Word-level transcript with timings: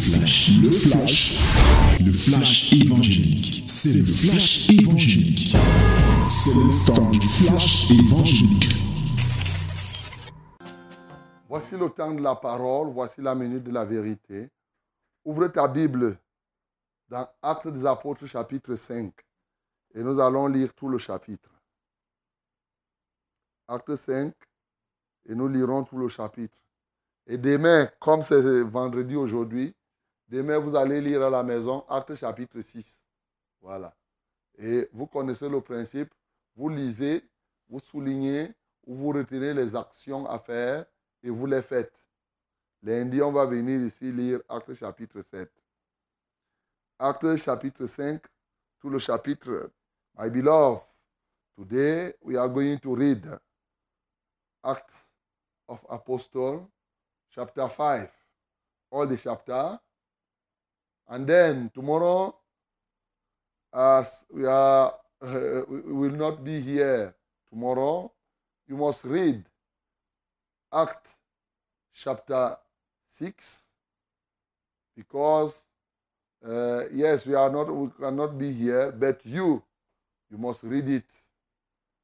flash, 0.00 0.50
le 0.62 0.70
flash, 0.70 1.98
le 2.04 2.12
flash 2.12 2.72
évangélique. 2.72 3.64
C'est 3.68 3.92
le 3.92 4.04
flash 4.04 4.68
évangélique. 4.70 5.54
C'est 6.28 6.54
le 6.54 6.86
temps 6.86 7.10
du 7.10 7.20
flash 7.20 7.90
évangélique. 7.90 8.68
Voici 11.48 11.76
le 11.76 11.88
temps 11.90 12.12
de 12.12 12.22
la 12.22 12.36
parole, 12.36 12.92
voici 12.92 13.20
la 13.20 13.34
minute 13.34 13.64
de 13.64 13.72
la 13.72 13.84
vérité. 13.84 14.50
Ouvre 15.24 15.48
ta 15.48 15.66
Bible 15.66 16.18
dans 17.08 17.28
Actes 17.42 17.68
des 17.68 17.84
Apôtres 17.86 18.26
chapitre 18.26 18.76
5 18.76 19.12
et 19.94 20.02
nous 20.02 20.20
allons 20.20 20.46
lire 20.46 20.72
tout 20.74 20.88
le 20.88 20.98
chapitre. 20.98 21.50
Acte 23.66 23.96
5 23.96 24.32
et 25.28 25.34
nous 25.34 25.48
lirons 25.48 25.84
tout 25.84 25.98
le 25.98 26.08
chapitre. 26.08 26.56
Et 27.26 27.36
demain, 27.36 27.90
comme 27.98 28.22
c'est 28.22 28.62
vendredi 28.62 29.16
aujourd'hui, 29.16 29.74
demain 30.28 30.58
vous 30.58 30.76
allez 30.76 31.00
lire 31.00 31.22
à 31.22 31.30
la 31.30 31.42
maison 31.42 31.84
Acte 31.88 32.14
chapitre 32.14 32.60
6. 32.60 33.04
Voilà. 33.60 33.94
Et 34.56 34.88
vous 34.92 35.06
connaissez 35.06 35.48
le 35.48 35.60
principe. 35.60 36.12
Vous 36.54 36.68
lisez, 36.68 37.24
vous 37.68 37.80
soulignez, 37.80 38.52
ou 38.86 38.94
vous 38.94 39.08
retenez 39.10 39.52
les 39.52 39.76
actions 39.76 40.26
à 40.26 40.38
faire 40.38 40.86
et 41.22 41.30
vous 41.30 41.46
les 41.46 41.62
faites. 41.62 42.04
Lundi, 42.82 43.20
on 43.20 43.32
va 43.32 43.44
venir 43.44 43.80
ici 43.80 44.10
lire 44.10 44.40
Acte 44.48 44.74
chapitre 44.74 45.22
7. 45.22 45.50
Acte 46.98 47.36
chapitre 47.36 47.86
5, 47.86 48.22
tout 48.80 48.90
le 48.90 48.98
chapitre. 48.98 49.70
My 50.16 50.30
beloved, 50.30 50.82
today 51.56 52.14
we 52.22 52.36
are 52.36 52.48
going 52.48 52.78
to 52.78 52.94
read 52.94 53.38
Acts 54.64 54.94
of 55.68 55.84
Apostles 55.88 56.66
chapter 57.30 57.68
5, 57.68 58.08
all 58.90 59.06
the 59.06 59.16
chapter. 59.16 59.78
And 61.08 61.26
then 61.26 61.70
tomorrow, 61.74 62.36
as 63.72 64.24
we 64.30 64.44
are, 64.44 64.94
uh, 65.22 65.62
we 65.68 65.92
will 65.92 66.16
not 66.16 66.44
be 66.44 66.60
here 66.60 67.14
tomorrow, 67.48 68.12
you 68.68 68.76
must 68.76 69.04
read 69.04 69.44
Act 70.72 71.06
chapter 71.94 72.56
6 73.10 73.64
because 74.94 75.54
uh, 76.46 76.84
yes, 76.92 77.26
we 77.26 77.34
are 77.34 77.50
not, 77.50 77.74
we 77.74 77.88
cannot 77.98 78.38
be 78.38 78.52
here, 78.52 78.92
but 78.92 79.20
you, 79.24 79.62
you 80.30 80.38
must 80.38 80.62
read 80.62 80.88
it 80.88 81.06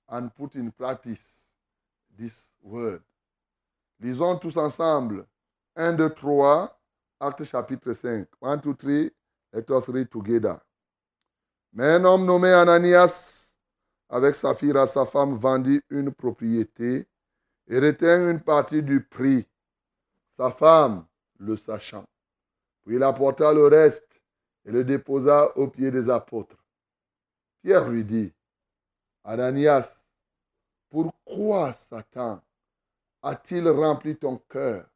and 0.08 0.34
put 0.34 0.54
in 0.54 0.72
practice 0.72 1.20
this 2.18 2.48
word. 2.62 3.02
Lisons 4.00 4.40
tous 4.40 4.56
ensemble. 4.56 5.26
1, 5.74 5.96
2, 5.96 6.08
3, 6.10 6.68
Acte 7.24 7.44
chapitre 7.44 7.94
5. 7.94 8.28
1, 8.42 8.56
2, 8.58 8.74
3, 8.74 9.10
let 9.54 9.70
us 9.70 9.88
read 9.88 10.10
together. 10.10 10.60
Mais 11.72 11.94
un 11.94 12.04
homme 12.04 12.26
nommé 12.26 12.52
Ananias, 12.52 13.54
avec 14.10 14.34
Saphira, 14.34 14.86
sa 14.86 15.06
femme, 15.06 15.34
vendit 15.38 15.80
une 15.88 16.12
propriété 16.12 17.08
et 17.66 17.78
retint 17.78 18.30
une 18.30 18.40
partie 18.40 18.82
du 18.82 19.02
prix, 19.02 19.48
sa 20.36 20.50
femme 20.50 21.06
le 21.38 21.56
sachant. 21.56 22.04
Puis 22.84 22.96
il 22.96 23.02
apporta 23.02 23.54
le 23.54 23.68
reste 23.68 24.20
et 24.66 24.70
le 24.70 24.84
déposa 24.84 25.56
aux 25.56 25.68
pieds 25.68 25.90
des 25.90 26.10
apôtres. 26.10 26.62
Pierre 27.62 27.88
lui 27.88 28.04
dit, 28.04 28.34
Ananias, 29.24 30.04
pourquoi 30.90 31.72
Satan 31.72 32.42
a-t-il 33.22 33.66
rempli 33.66 34.14
ton 34.14 34.36
cœur 34.36 34.86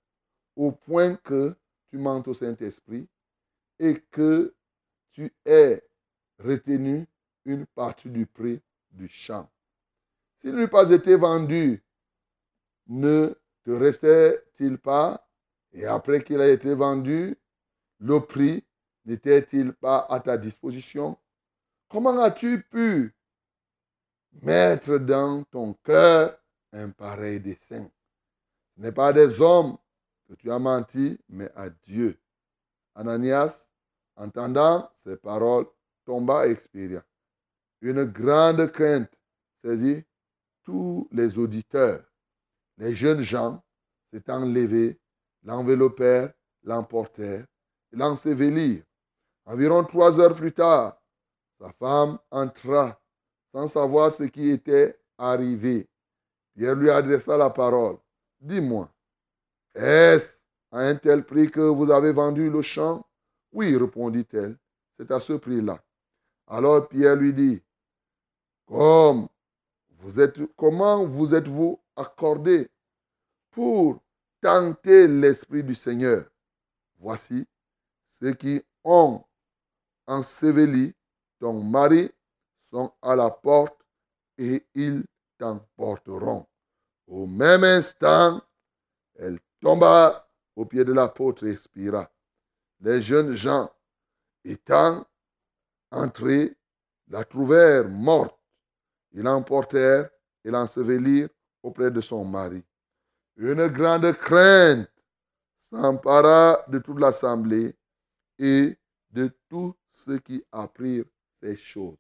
au 0.55 0.73
point 0.73 1.17
que 1.17 1.57
tu 1.91 1.99
mentes 1.99 2.29
au 2.29 2.35
Saint-Esprit 2.35 3.09
et 3.79 4.01
que 4.11 4.55
tu 5.13 5.33
aies 5.45 5.83
retenu 6.39 7.07
une 7.45 7.67
partie 7.67 8.11
du 8.11 8.27
prix 8.27 8.61
du 8.91 9.09
champ. 9.09 9.51
S'il 10.41 10.55
n'eût 10.55 10.69
pas 10.69 10.91
été 10.91 11.17
vendu, 11.17 11.83
ne 12.87 13.35
te 13.65 13.71
restait-il 13.71 14.79
pas? 14.79 15.29
Et 15.73 15.85
après 15.85 16.23
qu'il 16.23 16.41
a 16.41 16.49
été 16.49 16.75
vendu, 16.75 17.37
le 17.99 18.21
prix 18.21 18.65
n'était-il 19.05 19.73
pas 19.73 20.07
à 20.09 20.21
ta 20.21 20.39
disposition? 20.39 21.19
Comment 21.89 22.21
as-tu 22.21 22.63
pu 22.63 23.15
mettre 24.43 24.99
dans 24.99 25.43
ton 25.45 25.75
cœur 25.75 26.39
un 26.73 26.91
pareil 26.91 27.41
dessein? 27.41 27.91
Ce 28.77 28.81
n'est 28.81 28.93
pas 28.93 29.13
des 29.13 29.41
hommes 29.41 29.77
que 30.29 30.35
tu 30.35 30.51
as 30.51 30.59
menti, 30.59 31.19
mais 31.29 31.51
à 31.57 31.71
Dieu. 31.71 32.19
Ananias, 32.95 33.69
entendant 34.17 34.91
ces 35.03 35.17
paroles, 35.17 35.67
tomba 36.05 36.47
expirant. 36.47 37.03
Une 37.81 38.05
grande 38.05 38.71
crainte 38.73 39.13
saisit 39.63 40.05
tous 40.63 41.09
les 41.13 41.39
auditeurs. 41.39 42.05
Les 42.77 42.95
jeunes 42.95 43.23
gens 43.23 43.63
s'étant 44.11 44.45
levés, 44.45 45.01
l'enveloppèrent, 45.45 46.33
l'emportèrent 46.63 47.47
et 47.93 47.97
l'ensevelirent. 47.97 48.85
Environ 49.47 49.85
trois 49.85 50.21
heures 50.21 50.35
plus 50.35 50.53
tard, 50.53 51.01
sa 51.59 51.73
femme 51.73 52.19
entra 52.31 53.01
sans 53.53 53.69
savoir 53.69 54.13
ce 54.13 54.25
qui 54.25 54.51
était 54.51 55.01
arrivé. 55.17 55.89
Pierre 56.55 56.75
lui 56.75 56.91
adressa 56.91 57.37
la 57.37 57.51
parole. 57.51 57.99
Dis-moi, 58.41 58.91
est-ce 59.75 60.37
à 60.71 60.81
un 60.81 60.97
tel 60.97 61.25
prix 61.25 61.51
que 61.51 61.61
vous 61.61 61.91
avez 61.91 62.13
vendu 62.13 62.51
le 62.51 62.63
champ? 62.63 63.07
Oui, 63.53 63.77
répondit-elle, 63.77 64.57
c'est 64.97 65.11
à 65.11 65.21
ce 65.21 65.35
prix-là. 65.35 65.83
Alors 66.47 66.89
Pierre 66.89 67.17
lui 67.17 67.33
dit, 67.33 67.63
comment 68.67 69.29
vous 71.05 71.35
êtes-vous 71.35 71.81
accordé 71.97 72.71
pour 73.51 74.03
tenter 74.41 75.09
l'Esprit 75.09 75.65
du 75.65 75.75
Seigneur? 75.75 76.29
Voici 76.99 77.47
ceux 78.21 78.35
qui 78.35 78.63
ont 78.85 79.25
enseveli 80.07 80.95
ton 81.39 81.63
mari 81.63 82.11
sont 82.71 82.93
à 83.01 83.15
la 83.17 83.31
porte 83.31 83.81
et 84.37 84.67
ils 84.75 85.05
t'emporteront. 85.39 86.47
Au 87.07 87.27
même 87.27 87.65
instant, 87.65 88.43
elle 89.15 89.39
tomba 89.61 90.29
au 90.57 90.65
pied 90.65 90.85
de 90.85 90.93
l'apôtre 90.93 91.47
et 91.47 91.53
expira. 91.53 92.11
Les 92.81 93.03
jeunes 93.03 93.35
gens, 93.35 93.71
étant 94.45 95.07
entrés, 95.91 96.57
la 97.09 97.25
trouvèrent 97.25 97.89
morte. 97.89 98.39
Ils 99.13 99.23
l'emportèrent 99.23 100.11
et 100.45 100.51
l'ensevelirent 100.51 101.31
auprès 101.63 101.91
de 101.91 102.01
son 102.01 102.25
mari. 102.25 102.63
Une 103.37 103.69
grande 103.69 104.13
crainte 104.15 104.91
s'empara 105.71 106.65
de 106.69 106.79
toute 106.79 107.01
l'assemblée 107.01 107.75
et 108.39 108.77
de 109.11 109.31
tous 109.49 109.75
ceux 109.93 110.19
qui 110.19 110.45
apprirent 110.53 111.05
ces 111.41 111.57
choses. 111.57 111.97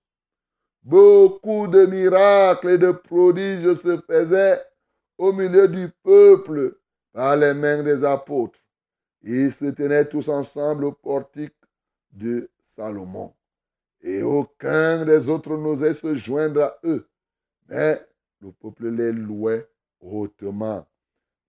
Beaucoup 0.82 1.66
de 1.66 1.86
miracles 1.86 2.70
et 2.70 2.78
de 2.78 2.92
prodiges 2.92 3.74
se 3.74 4.00
faisaient 4.00 4.62
au 5.16 5.32
milieu 5.32 5.68
du 5.68 5.88
peuple 6.02 6.77
par 7.12 7.36
les 7.36 7.54
mains 7.54 7.82
des 7.82 8.04
apôtres. 8.04 8.60
Ils 9.22 9.52
se 9.52 9.66
tenaient 9.66 10.08
tous 10.08 10.28
ensemble 10.28 10.84
au 10.84 10.92
portique 10.92 11.56
de 12.12 12.50
Salomon. 12.76 13.34
Et 14.00 14.22
aucun 14.22 15.04
des 15.04 15.28
autres 15.28 15.56
n'osait 15.56 15.94
se 15.94 16.14
joindre 16.14 16.62
à 16.62 16.78
eux. 16.84 17.08
Mais 17.68 18.00
le 18.40 18.52
peuple 18.52 18.88
les 18.88 19.12
louait 19.12 19.68
hautement. 20.00 20.86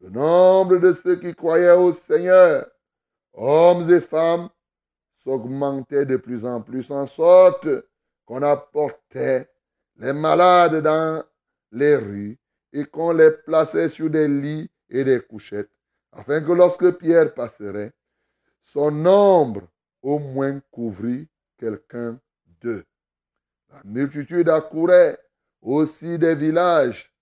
Le 0.02 0.10
nombre 0.10 0.78
de 0.78 0.94
ceux 0.94 1.18
qui 1.18 1.36
croyaient 1.36 1.72
au 1.72 1.94
Seigneur, 1.94 2.68
hommes 3.34 3.90
et 3.92 4.02
femmes, 4.02 4.50
s'augmentait 5.24 6.06
de 6.06 6.18
plus 6.18 6.46
en 6.46 6.62
plus, 6.62 6.90
en 6.90 7.06
sorte 7.06 7.68
qu'on 8.26 8.42
apportait 8.42 9.50
les 9.98 10.14
malades 10.14 10.82
dans 10.82 11.24
les 11.72 11.96
rues 11.98 12.40
et 12.72 12.86
qu'on 12.86 13.12
les 13.12 13.32
plaçait 13.32 13.90
sur 13.90 14.10
des 14.10 14.28
lits 14.28 14.72
et 14.90 15.04
des 15.04 15.22
couchettes, 15.22 15.72
afin 16.12 16.42
que 16.42 16.52
lorsque 16.52 16.92
Pierre 16.98 17.34
passerait, 17.34 17.94
son 18.64 18.92
nombre 18.92 19.68
au 20.02 20.20
moins 20.20 20.60
couvrit 20.72 21.28
quelqu'un 21.58 22.20
d'eux. 22.62 22.86
La 23.70 23.82
multitude 23.84 24.50
accourait 24.50 25.20
aussi 25.62 26.18
des 26.18 26.36
villages, 26.36 27.14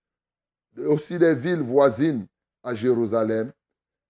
aussi 0.77 1.17
des 1.17 1.35
villes 1.35 1.61
voisines 1.61 2.27
à 2.63 2.73
Jérusalem, 2.73 3.51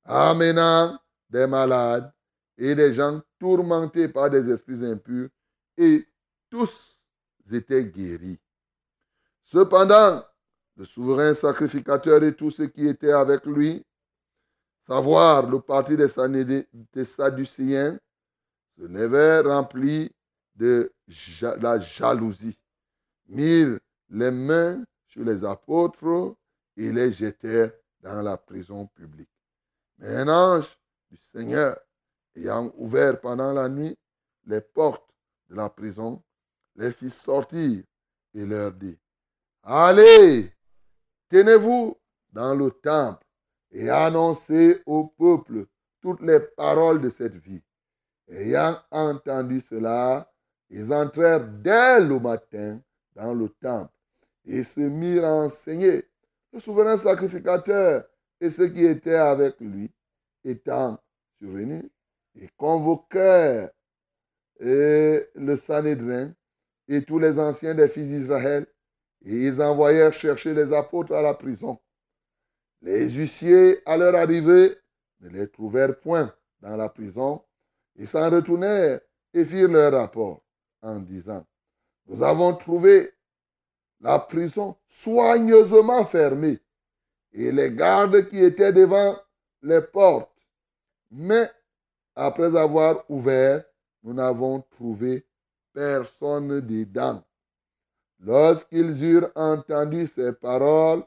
amenant 0.03 1.00
des 1.30 1.48
malades 1.48 2.12
et 2.57 2.75
des 2.75 2.94
gens 2.94 3.21
tourmentés 3.39 4.07
par 4.07 4.30
des 4.30 4.50
esprits 4.50 4.86
impurs, 4.86 5.30
et 5.77 6.07
tous 6.50 7.00
étaient 7.51 7.86
guéris. 7.86 8.39
Cependant, 9.44 10.24
le 10.77 10.85
souverain 10.85 11.33
sacrificateur 11.33 12.24
et 12.24 12.35
tous 12.35 12.51
ceux 12.51 12.68
qui 12.68 12.88
étaient 12.88 13.12
avec 13.12 13.45
lui, 13.45 13.83
savoir 14.85 15.50
le 15.50 15.59
parti 15.59 15.97
des 15.97 17.06
Sadducéens, 17.06 18.00
se 18.77 18.83
levèrent 18.83 19.45
remplis 19.45 20.12
de 20.56 20.94
la 21.59 21.79
jalousie, 21.79 22.59
mirent 23.27 23.79
les 24.09 24.31
mains 24.31 24.83
sur 25.07 25.24
les 25.24 25.44
apôtres 25.44 26.35
et 26.75 26.91
les 26.91 27.12
jetèrent 27.12 27.71
dans 28.01 28.21
la 28.21 28.38
prison 28.38 28.85
publique. 28.85 29.29
Mais 29.97 30.15
un 30.15 30.27
ange 30.27 30.77
du 31.09 31.18
Seigneur, 31.33 31.79
ayant 32.35 32.71
ouvert 32.77 33.19
pendant 33.19 33.51
la 33.51 33.68
nuit 33.68 33.97
les 34.45 34.62
portes 34.62 35.09
de 35.50 35.56
la 35.56 35.69
prison, 35.69 36.21
les 36.75 36.91
fit 36.94 37.09
sortir 37.09 37.83
et 38.35 38.45
leur 38.45 38.71
dit, 38.74 38.97
Allez, 39.63 40.53
tenez-vous 41.29 41.97
dans 42.31 42.56
le 42.56 42.71
temple 42.71 43.25
et 43.71 43.89
annoncez 43.89 44.81
au 44.85 45.06
peuple 45.06 45.65
toutes 46.01 46.21
les 46.21 46.39
paroles 46.39 47.01
de 47.01 47.09
cette 47.09 47.35
vie. 47.35 47.63
Ayant 48.29 48.77
entendu 48.91 49.62
cela, 49.62 50.31
ils 50.69 50.94
entrèrent 50.94 51.47
dès 51.47 52.00
le 52.01 52.19
matin 52.19 52.79
dans 53.15 53.33
le 53.33 53.50
temple 53.50 53.94
et 54.45 54.63
se 54.63 54.81
mirent 54.81 55.25
à 55.25 55.33
enseigner. 55.33 56.06
Le 56.53 56.59
souverain 56.59 56.97
sacrificateur 56.97 58.06
et 58.39 58.50
ceux 58.50 58.68
qui 58.68 58.85
étaient 58.85 59.15
avec 59.15 59.59
lui 59.59 59.91
étant 60.44 60.97
survenus, 61.39 61.85
ils 62.35 62.51
convoquèrent 62.53 63.69
le 64.59 65.56
Sanhédrin 65.56 66.31
et 66.88 67.03
tous 67.03 67.19
les 67.19 67.39
anciens 67.39 67.75
des 67.75 67.88
fils 67.88 68.07
d'Israël, 68.07 68.65
et 69.25 69.47
ils 69.47 69.61
envoyèrent 69.61 70.13
chercher 70.13 70.53
les 70.53 70.73
apôtres 70.73 71.13
à 71.13 71.21
la 71.21 71.33
prison. 71.33 71.79
Les 72.81 73.09
huissiers, 73.09 73.81
à 73.85 73.97
leur 73.97 74.15
arrivée, 74.15 74.77
ne 75.21 75.29
les 75.29 75.47
trouvèrent 75.49 75.99
point 75.99 76.33
dans 76.61 76.75
la 76.75 76.89
prison, 76.89 77.43
et 77.95 78.05
s'en 78.05 78.29
retournèrent 78.29 79.01
et 79.33 79.45
firent 79.45 79.69
leur 79.69 79.93
rapport 79.93 80.43
en 80.81 80.99
disant, 80.99 81.45
nous 82.07 82.23
avons 82.23 82.55
trouvé 82.55 83.11
la 83.99 84.19
prison 84.19 84.77
soigneusement 84.87 86.05
fermée 86.05 86.59
et 87.33 87.51
les 87.51 87.71
gardes 87.71 88.29
qui 88.29 88.43
étaient 88.43 88.73
devant 88.73 89.17
les 89.61 89.81
portes. 89.81 90.31
Mais 91.11 91.49
après 92.15 92.55
avoir 92.55 93.03
ouvert, 93.09 93.63
nous 94.03 94.13
n'avons 94.13 94.61
trouvé 94.61 95.25
personne 95.73 96.61
dedans. 96.61 97.23
Lorsqu'ils 98.19 99.03
eurent 99.03 99.31
entendu 99.35 100.07
ces 100.07 100.33
paroles, 100.33 101.03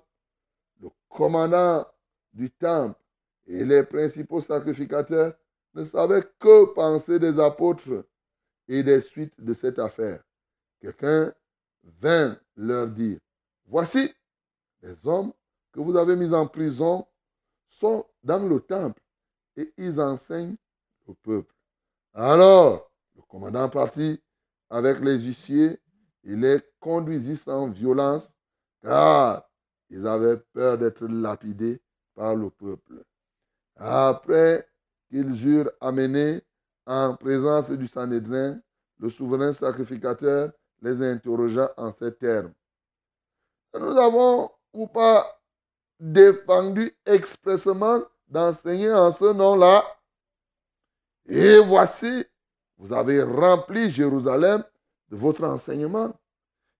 le 0.80 0.88
commandant 1.08 1.86
du 2.32 2.50
temple 2.50 2.98
et 3.46 3.64
les 3.64 3.82
principaux 3.82 4.40
sacrificateurs 4.40 5.34
ne 5.74 5.84
savaient 5.84 6.24
que 6.38 6.72
penser 6.72 7.18
des 7.18 7.38
apôtres 7.40 8.04
et 8.68 8.82
des 8.82 9.00
suites 9.00 9.34
de 9.38 9.52
cette 9.54 9.78
affaire. 9.78 10.22
Quelqu'un 10.80 11.34
vint 11.82 12.38
leur 12.56 12.86
dire, 12.86 13.18
voici, 13.66 14.14
les 14.82 14.94
hommes 15.04 15.32
que 15.72 15.80
vous 15.80 15.96
avez 15.96 16.16
mis 16.16 16.32
en 16.32 16.46
prison 16.46 17.06
sont 17.68 18.06
dans 18.22 18.46
le 18.46 18.60
temple 18.60 19.02
et 19.56 19.72
ils 19.76 20.00
enseignent 20.00 20.56
au 21.06 21.14
peuple. 21.14 21.54
Alors, 22.14 22.90
le 23.16 23.22
commandant 23.22 23.68
partit 23.68 24.22
avec 24.68 25.00
les 25.00 25.18
huissiers 25.18 25.78
et 26.24 26.36
les 26.36 26.60
conduisit 26.80 27.36
sans 27.36 27.68
violence, 27.68 28.30
car 28.82 29.48
ils 29.88 30.06
avaient 30.06 30.38
peur 30.52 30.78
d'être 30.78 31.06
lapidés 31.06 31.80
par 32.14 32.34
le 32.34 32.50
peuple. 32.50 33.02
Après 33.76 34.68
qu'ils 35.08 35.46
eurent 35.46 35.70
amené 35.80 36.42
en 36.86 37.16
présence 37.16 37.70
du 37.70 37.88
Sanhédrin, 37.88 38.60
le 38.98 39.08
souverain 39.08 39.52
sacrificateur 39.52 40.52
les 40.82 41.02
interrogea 41.02 41.72
en 41.76 41.92
ces 41.92 42.14
termes. 42.14 42.52
Nous 43.74 43.96
avons 43.98 44.50
ou 44.72 44.86
pas 44.86 45.40
défendu 45.98 46.96
expressément 47.04 48.00
d'enseigner 48.28 48.92
en 48.92 49.12
ce 49.12 49.32
nom-là. 49.32 49.84
Et 51.26 51.58
voici, 51.60 52.24
vous 52.78 52.92
avez 52.92 53.22
rempli 53.22 53.90
Jérusalem 53.90 54.64
votre 55.16 55.44
enseignement. 55.44 56.18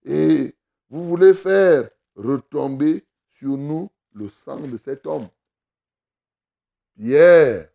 Et 0.05 0.55
vous 0.89 1.07
voulez 1.07 1.35
faire 1.35 1.91
retomber 2.17 3.05
sur 3.39 3.57
nous 3.57 3.91
le 4.13 4.29
sang 4.29 4.61
de 4.61 4.77
cet 4.77 5.07
homme. 5.07 5.29
Pierre 6.97 7.69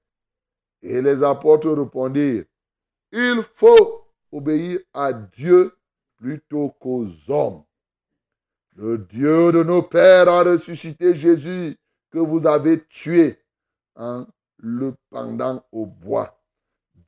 et 0.81 1.01
les 1.01 1.23
apôtres 1.23 1.71
répondirent, 1.71 2.45
il 3.11 3.41
faut 3.53 4.05
obéir 4.31 4.79
à 4.93 5.13
Dieu 5.13 5.75
plutôt 6.17 6.69
qu'aux 6.69 7.07
hommes. 7.29 7.63
Le 8.75 8.97
Dieu 8.97 9.51
de 9.51 9.63
nos 9.63 9.81
pères 9.81 10.27
a 10.27 10.43
ressuscité 10.43 11.13
Jésus 11.13 11.77
que 12.11 12.19
vous 12.19 12.45
avez 12.45 12.85
tué 12.87 13.39
en 13.95 14.27
le 14.57 14.93
pendant 15.09 15.63
au 15.71 15.85
bois. 15.85 16.41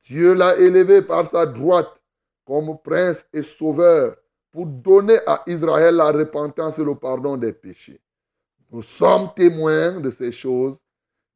Dieu 0.02 0.32
l'a 0.32 0.56
élevé 0.56 1.02
par 1.02 1.26
sa 1.26 1.44
droite 1.44 2.02
comme 2.48 2.78
prince 2.82 3.26
et 3.30 3.42
sauveur 3.42 4.16
pour 4.50 4.64
donner 4.64 5.18
à 5.26 5.42
Israël 5.46 5.96
la 5.96 6.10
repentance 6.10 6.78
et 6.78 6.84
le 6.84 6.94
pardon 6.94 7.36
des 7.36 7.52
péchés. 7.52 8.00
Nous 8.70 8.82
sommes 8.82 9.28
témoins 9.36 10.00
de 10.00 10.08
ces 10.08 10.32
choses, 10.32 10.78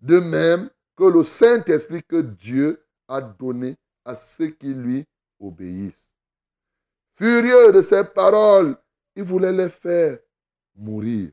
de 0.00 0.18
même 0.20 0.70
que 0.96 1.04
le 1.04 1.22
Saint-Esprit 1.22 2.02
que 2.02 2.22
Dieu 2.22 2.82
a 3.08 3.20
donné 3.20 3.76
à 4.06 4.16
ceux 4.16 4.48
qui 4.48 4.72
lui 4.72 5.04
obéissent. 5.38 6.16
Furieux 7.14 7.72
de 7.72 7.82
ces 7.82 8.04
paroles, 8.04 8.74
il 9.14 9.24
voulait 9.24 9.52
les 9.52 9.68
faire 9.68 10.16
mourir. 10.74 11.30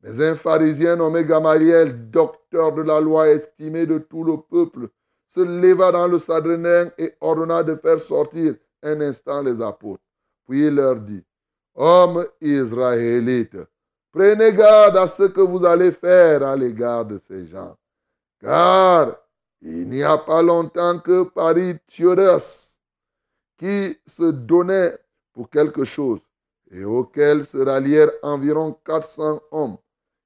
Mais 0.00 0.24
un 0.24 0.36
pharisien 0.36 0.96
nommé 0.96 1.22
Gamaliel, 1.22 2.10
docteur 2.10 2.72
de 2.72 2.80
la 2.80 2.98
loi 2.98 3.28
estimé 3.28 3.84
de 3.84 3.98
tout 3.98 4.24
le 4.24 4.38
peuple, 4.38 4.88
se 5.28 5.40
leva 5.40 5.92
dans 5.92 6.08
le 6.08 6.18
sadrenin 6.18 6.90
et 6.96 7.12
ordonna 7.20 7.62
de 7.62 7.76
faire 7.76 8.00
sortir 8.00 8.54
un 8.82 9.00
instant 9.00 9.42
les 9.42 9.60
apôtres. 9.60 10.02
Puis 10.46 10.66
il 10.66 10.74
leur 10.74 10.96
dit, 10.96 11.24
Hommes 11.74 12.26
israélites, 12.40 13.58
prenez 14.10 14.52
garde 14.52 14.96
à 14.96 15.08
ce 15.08 15.24
que 15.24 15.40
vous 15.40 15.64
allez 15.64 15.92
faire 15.92 16.42
à 16.42 16.56
l'égard 16.56 17.06
de 17.06 17.18
ces 17.18 17.46
gens. 17.46 17.76
Car 18.40 19.16
il 19.62 19.88
n'y 19.88 20.02
a 20.02 20.18
pas 20.18 20.42
longtemps 20.42 20.98
que 20.98 21.22
Paris 21.22 21.78
Thiodas, 21.86 22.78
qui 23.56 23.96
se 24.06 24.30
donnait 24.30 24.98
pour 25.32 25.48
quelque 25.48 25.84
chose, 25.84 26.20
et 26.70 26.84
auquel 26.84 27.46
se 27.46 27.58
rallièrent 27.58 28.10
environ 28.22 28.76
400 28.84 29.40
hommes, 29.50 29.78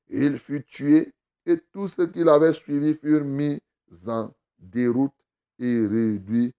il 0.08 0.38
fut 0.38 0.64
tué 0.64 1.12
et 1.44 1.58
tous 1.72 1.88
ceux 1.88 2.06
qui 2.08 2.24
l'avaient 2.24 2.54
suivi 2.54 2.94
furent 2.94 3.24
mis 3.24 3.60
en 4.06 4.30
déroute 4.58 5.12
et 5.58 5.86
réduits 5.86 6.54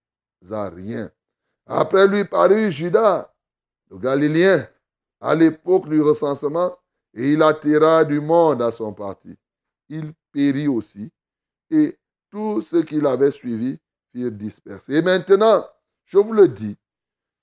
à 0.50 0.68
rien. 0.68 1.10
Après 1.68 2.08
lui 2.08 2.24
parut 2.24 2.72
Judas, 2.72 3.30
le 3.90 3.98
Galiléen, 3.98 4.66
à 5.20 5.34
l'époque 5.34 5.88
du 5.88 6.00
recensement, 6.00 6.74
et 7.12 7.32
il 7.32 7.42
attira 7.42 8.04
du 8.04 8.20
monde 8.20 8.62
à 8.62 8.72
son 8.72 8.92
parti. 8.92 9.36
Il 9.88 10.12
périt 10.32 10.68
aussi, 10.68 11.12
et 11.70 11.98
tous 12.30 12.62
ceux 12.62 12.82
qui 12.82 13.00
l'avaient 13.00 13.30
suivi 13.30 13.78
furent 14.12 14.32
dispersés. 14.32 14.94
Et 14.94 15.02
maintenant, 15.02 15.66
je 16.04 16.18
vous 16.18 16.32
le 16.32 16.48
dis, 16.48 16.76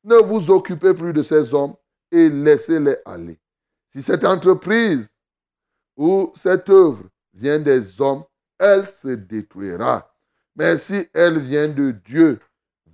ne 0.04 0.16
vous 0.16 0.50
occupez 0.50 0.94
plus 0.94 1.14
de 1.14 1.22
ces 1.22 1.54
hommes 1.54 1.76
et 2.12 2.30
laissez-les 2.30 2.98
aller. 3.06 3.40
Si 3.92 4.02
cette 4.02 4.24
entreprise 4.24 5.08
où 5.98 6.34
cette 6.36 6.70
œuvre 6.70 7.04
vient 7.34 7.60
des 7.60 8.02
hommes, 8.02 8.24
elle 8.58 8.88
se 8.88 9.10
détruira. 9.10 10.12
Mais 10.56 10.78
si 10.78 11.08
elle 11.14 11.40
vient 11.40 11.68
de 11.68 11.92
Dieu, 11.92 12.40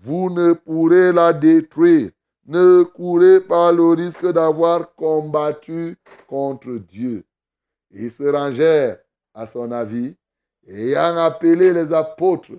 vous 0.04 0.30
ne 0.30 0.54
pourrez 0.54 1.12
la 1.14 1.32
détruire. 1.32 2.12
Ne 2.46 2.84
courez 2.84 3.42
pas 3.42 3.72
le 3.72 3.90
risque 3.90 4.28
d'avoir 4.32 4.96
combattu 4.96 5.96
contre 6.28 6.72
Dieu. 6.74 7.24
Ils 7.92 8.12
se 8.12 8.24
rangèrent 8.24 8.98
à 9.34 9.46
son 9.46 9.72
avis, 9.72 10.16
ayant 10.68 11.18
appelé 11.18 11.72
les 11.72 11.94
apôtres, 11.94 12.52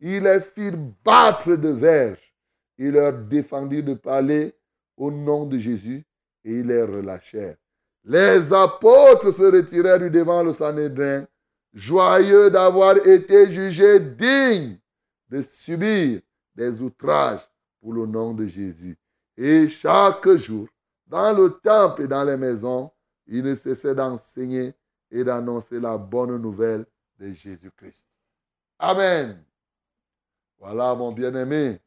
il 0.00 0.22
les 0.22 0.40
fit 0.40 0.72
battre 1.04 1.56
de 1.56 1.70
verges. 1.70 2.32
Il 2.78 2.92
leur 2.92 3.12
défendit 3.12 3.82
de 3.82 3.94
parler 3.94 4.54
au 4.96 5.10
nom 5.10 5.46
de 5.46 5.58
Jésus 5.58 6.04
et 6.44 6.58
ils 6.58 6.66
les 6.66 6.82
relâchèrent. 6.82 7.56
Les 8.04 8.52
apôtres 8.52 9.32
se 9.32 9.42
retirèrent 9.42 9.98
du 9.98 10.10
devant 10.10 10.42
le 10.42 10.52
Sanhédrin, 10.52 11.26
joyeux 11.72 12.50
d'avoir 12.50 12.96
été 13.06 13.52
jugés 13.52 13.98
dignes 13.98 14.78
de 15.30 15.42
subir 15.42 16.20
des 16.54 16.80
outrages 16.80 17.48
pour 17.80 17.92
le 17.92 18.06
nom 18.06 18.32
de 18.32 18.46
Jésus. 18.46 18.96
Et 19.36 19.68
chaque 19.68 20.28
jour, 20.36 20.68
dans 21.06 21.36
le 21.36 21.50
temple 21.62 22.02
et 22.02 22.08
dans 22.08 22.24
les 22.24 22.36
maisons, 22.36 22.90
ils 23.26 23.42
ne 23.42 23.54
cessaient 23.54 23.94
d'enseigner 23.94 24.74
et 25.10 25.24
d'annoncer 25.24 25.80
la 25.80 25.96
bonne 25.96 26.36
nouvelle 26.38 26.86
de 27.18 27.32
Jésus-Christ. 27.32 28.06
Amen. 28.78 29.42
Voilà, 30.58 30.94
mon 30.94 31.12
bien-aimé. 31.12 31.80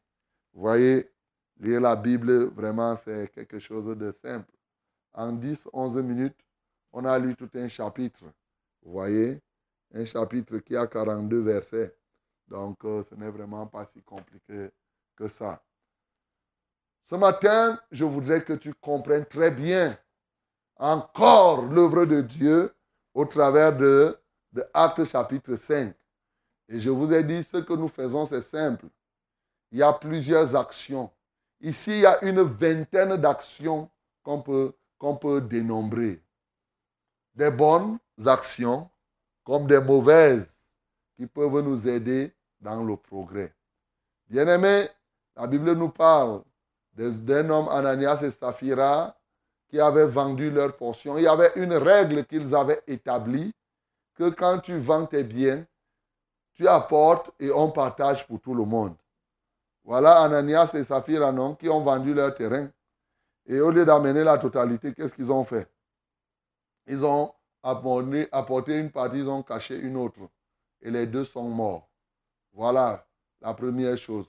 Vous 0.52 0.62
voyez, 0.62 1.10
lire 1.58 1.80
la 1.80 1.96
Bible, 1.96 2.46
vraiment, 2.46 2.96
c'est 2.96 3.28
quelque 3.28 3.58
chose 3.58 3.96
de 3.96 4.12
simple. 4.12 4.50
En 5.12 5.32
10, 5.32 5.68
11 5.72 5.96
minutes, 5.96 6.38
on 6.92 7.04
a 7.04 7.18
lu 7.18 7.34
tout 7.34 7.50
un 7.54 7.68
chapitre. 7.68 8.24
Vous 8.82 8.92
voyez, 8.92 9.40
un 9.92 10.04
chapitre 10.04 10.58
qui 10.58 10.76
a 10.76 10.86
42 10.86 11.40
versets. 11.40 11.94
Donc, 12.48 12.84
euh, 12.84 13.02
ce 13.08 13.14
n'est 13.14 13.30
vraiment 13.30 13.66
pas 13.66 13.84
si 13.86 14.02
compliqué 14.02 14.70
que 15.16 15.28
ça. 15.28 15.62
Ce 17.08 17.14
matin, 17.14 17.80
je 17.90 18.04
voudrais 18.04 18.42
que 18.42 18.52
tu 18.54 18.74
comprennes 18.74 19.26
très 19.26 19.50
bien 19.50 19.98
encore 20.76 21.62
l'œuvre 21.62 22.04
de 22.04 22.20
Dieu 22.20 22.74
au 23.14 23.24
travers 23.24 23.76
de, 23.76 24.16
de 24.52 24.64
Actes 24.72 25.04
chapitre 25.04 25.56
5. 25.56 25.94
Et 26.68 26.80
je 26.80 26.90
vous 26.90 27.12
ai 27.12 27.24
dit, 27.24 27.42
ce 27.42 27.58
que 27.58 27.72
nous 27.72 27.88
faisons, 27.88 28.26
c'est 28.26 28.42
simple. 28.42 28.86
Il 29.72 29.78
y 29.78 29.82
a 29.82 29.92
plusieurs 29.92 30.54
actions. 30.54 31.10
Ici, 31.60 31.92
il 31.92 32.00
y 32.00 32.06
a 32.06 32.22
une 32.24 32.42
vingtaine 32.42 33.16
d'actions 33.16 33.90
qu'on 34.22 34.40
peut, 34.40 34.72
qu'on 34.98 35.16
peut 35.16 35.40
dénombrer. 35.40 36.22
Des 37.34 37.50
bonnes 37.50 37.98
actions 38.26 38.88
comme 39.44 39.66
des 39.66 39.80
mauvaises 39.80 40.50
qui 41.16 41.26
peuvent 41.26 41.60
nous 41.60 41.88
aider 41.88 42.32
dans 42.60 42.82
le 42.82 42.96
progrès. 42.96 43.54
Bien-aimés, 44.28 44.88
la 45.36 45.46
Bible 45.46 45.72
nous 45.72 45.90
parle 45.90 46.42
d'un 46.94 47.48
homme, 47.50 47.68
Ananias 47.68 48.22
et 48.22 48.30
Saphira, 48.30 49.16
qui 49.68 49.78
avaient 49.80 50.06
vendu 50.06 50.50
leur 50.50 50.76
portion. 50.76 51.18
Il 51.18 51.24
y 51.24 51.28
avait 51.28 51.52
une 51.56 51.74
règle 51.74 52.24
qu'ils 52.24 52.54
avaient 52.54 52.82
établie, 52.86 53.54
que 54.14 54.30
quand 54.30 54.58
tu 54.58 54.78
vends 54.78 55.06
tes 55.06 55.22
biens, 55.22 55.64
tu 56.54 56.66
apportes 56.66 57.30
et 57.38 57.52
on 57.52 57.70
partage 57.70 58.26
pour 58.26 58.40
tout 58.40 58.54
le 58.54 58.64
monde. 58.64 58.96
Voilà 59.84 60.20
Ananias 60.22 60.72
et 60.74 60.84
Saphira, 60.84 61.30
non, 61.32 61.54
qui 61.54 61.68
ont 61.68 61.82
vendu 61.82 62.12
leur 62.12 62.34
terrain. 62.34 62.68
Et 63.46 63.60
au 63.60 63.70
lieu 63.70 63.84
d'amener 63.86 64.24
la 64.24 64.36
totalité, 64.36 64.92
qu'est-ce 64.92 65.14
qu'ils 65.14 65.32
ont 65.32 65.44
fait? 65.44 65.66
Ils 66.86 67.04
ont 67.04 67.32
apporté, 67.62 68.76
une 68.76 68.90
partie, 68.90 69.18
ils 69.18 69.28
ont 69.28 69.42
caché 69.42 69.78
une 69.78 69.96
autre. 69.96 70.20
Et 70.82 70.90
les 70.90 71.06
deux 71.06 71.24
sont 71.24 71.48
morts. 71.48 71.87
Voilà 72.58 73.06
la 73.40 73.54
première 73.54 73.96
chose. 73.96 74.26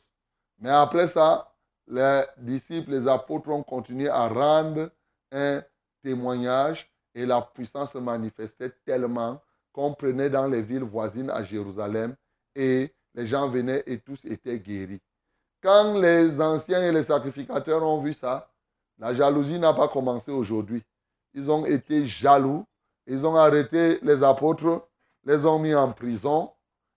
Mais 0.60 0.70
après 0.70 1.08
ça, 1.08 1.52
les 1.88 2.24
disciples, 2.38 2.92
les 2.92 3.08
apôtres 3.08 3.50
ont 3.50 3.64
continué 3.64 4.08
à 4.08 4.28
rendre 4.28 4.92
un 5.32 5.64
témoignage 6.04 6.88
et 7.16 7.26
la 7.26 7.42
puissance 7.42 7.94
se 7.94 7.98
manifestait 7.98 8.70
tellement 8.86 9.42
qu'on 9.74 9.96
prenait 9.96 10.30
dans 10.30 10.46
les 10.46 10.62
villes 10.62 10.84
voisines 10.84 11.32
à 11.32 11.44
Jérusalem 11.44 12.16
et 12.54 12.94
les 13.16 13.26
gens 13.26 13.50
venaient 13.50 13.84
et 13.88 14.00
tous 14.00 14.24
étaient 14.26 14.60
guéris. 14.60 15.02
Quand 15.62 16.00
les 16.00 16.40
anciens 16.40 16.84
et 16.84 16.92
les 16.92 17.04
sacrificateurs 17.04 17.82
ont 17.84 18.00
vu 18.00 18.14
ça, 18.14 18.52
la 19.00 19.16
jalousie 19.16 19.58
n'a 19.58 19.74
pas 19.74 19.88
commencé 19.88 20.32
aujourd'hui. 20.32 20.84
Ils 21.34 21.50
ont 21.50 21.66
été 21.66 22.06
jaloux 22.06 22.64
ils 23.12 23.26
ont 23.26 23.36
arrêté 23.36 23.98
les 24.04 24.24
apôtres, 24.24 24.88
les 25.24 25.44
ont 25.48 25.58
mis 25.58 25.74
en 25.74 25.92
prison. 25.94 26.52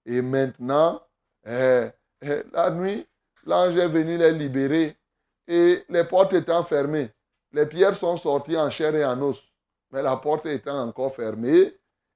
Et 0.05 0.21
maintenant, 0.21 1.01
eh, 1.47 1.89
eh, 2.21 2.43
la 2.53 2.71
nuit, 2.71 3.07
l'ange 3.45 3.77
est 3.77 3.89
venu 3.89 4.17
les 4.17 4.33
libérer. 4.33 4.97
Et 5.49 5.85
les 5.89 6.05
portes 6.05 6.33
étant 6.35 6.63
fermées, 6.65 7.11
les 7.53 7.67
pierres 7.67 7.97
sont 7.97 8.17
sorties 8.17 8.57
en 8.57 8.71
chair 8.71 8.95
et 8.95 9.05
en 9.05 9.21
os. 9.21 9.43
Mais 9.91 10.03
la 10.03 10.17
porte 10.17 10.47
étant 10.47 10.81
encore 10.87 11.15
fermée, 11.15 11.75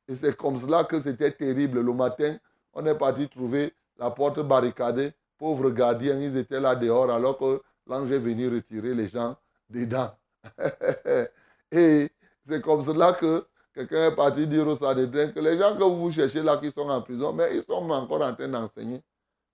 et 0.08 0.14
c'est 0.14 0.36
comme 0.36 0.56
cela 0.56 0.84
que 0.84 1.00
c'était 1.00 1.32
terrible. 1.32 1.80
Le 1.80 1.92
matin, 1.92 2.36
on 2.72 2.86
est 2.86 2.94
parti 2.96 3.28
trouver 3.28 3.74
la 3.98 4.10
porte 4.10 4.40
barricadée. 4.40 5.12
Pauvres 5.38 5.70
gardiens, 5.70 6.18
ils 6.18 6.36
étaient 6.36 6.60
là 6.60 6.76
dehors 6.76 7.10
alors 7.10 7.36
que 7.36 7.60
l'ange 7.86 8.10
est 8.12 8.18
venu 8.18 8.48
retirer 8.48 8.94
les 8.94 9.08
gens 9.08 9.36
dedans. 9.68 10.12
et 11.72 12.10
c'est 12.48 12.62
comme 12.62 12.82
cela 12.82 13.12
que 13.12 13.44
Quelqu'un 13.76 14.06
est 14.10 14.16
parti 14.16 14.46
dire 14.46 14.66
au 14.66 14.74
Sanhédrin 14.74 15.28
que 15.32 15.38
les 15.38 15.58
gens 15.58 15.76
que 15.76 15.82
vous 15.82 16.10
cherchez 16.10 16.42
là 16.42 16.56
qui 16.56 16.72
sont 16.72 16.88
en 16.88 17.02
prison, 17.02 17.34
mais 17.34 17.58
ils 17.58 17.62
sont 17.62 17.90
encore 17.90 18.22
en 18.22 18.34
train 18.34 18.48
d'enseigner. 18.48 19.02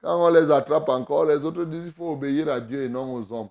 Quand 0.02 0.26
on 0.26 0.30
les 0.30 0.50
attrape 0.50 0.88
encore, 0.88 1.26
les 1.26 1.36
autres 1.36 1.64
disent 1.64 1.84
qu'il 1.84 1.92
faut 1.92 2.12
obéir 2.12 2.48
à 2.48 2.60
Dieu 2.60 2.82
et 2.82 2.88
non 2.88 3.14
aux 3.14 3.32
hommes. 3.32 3.48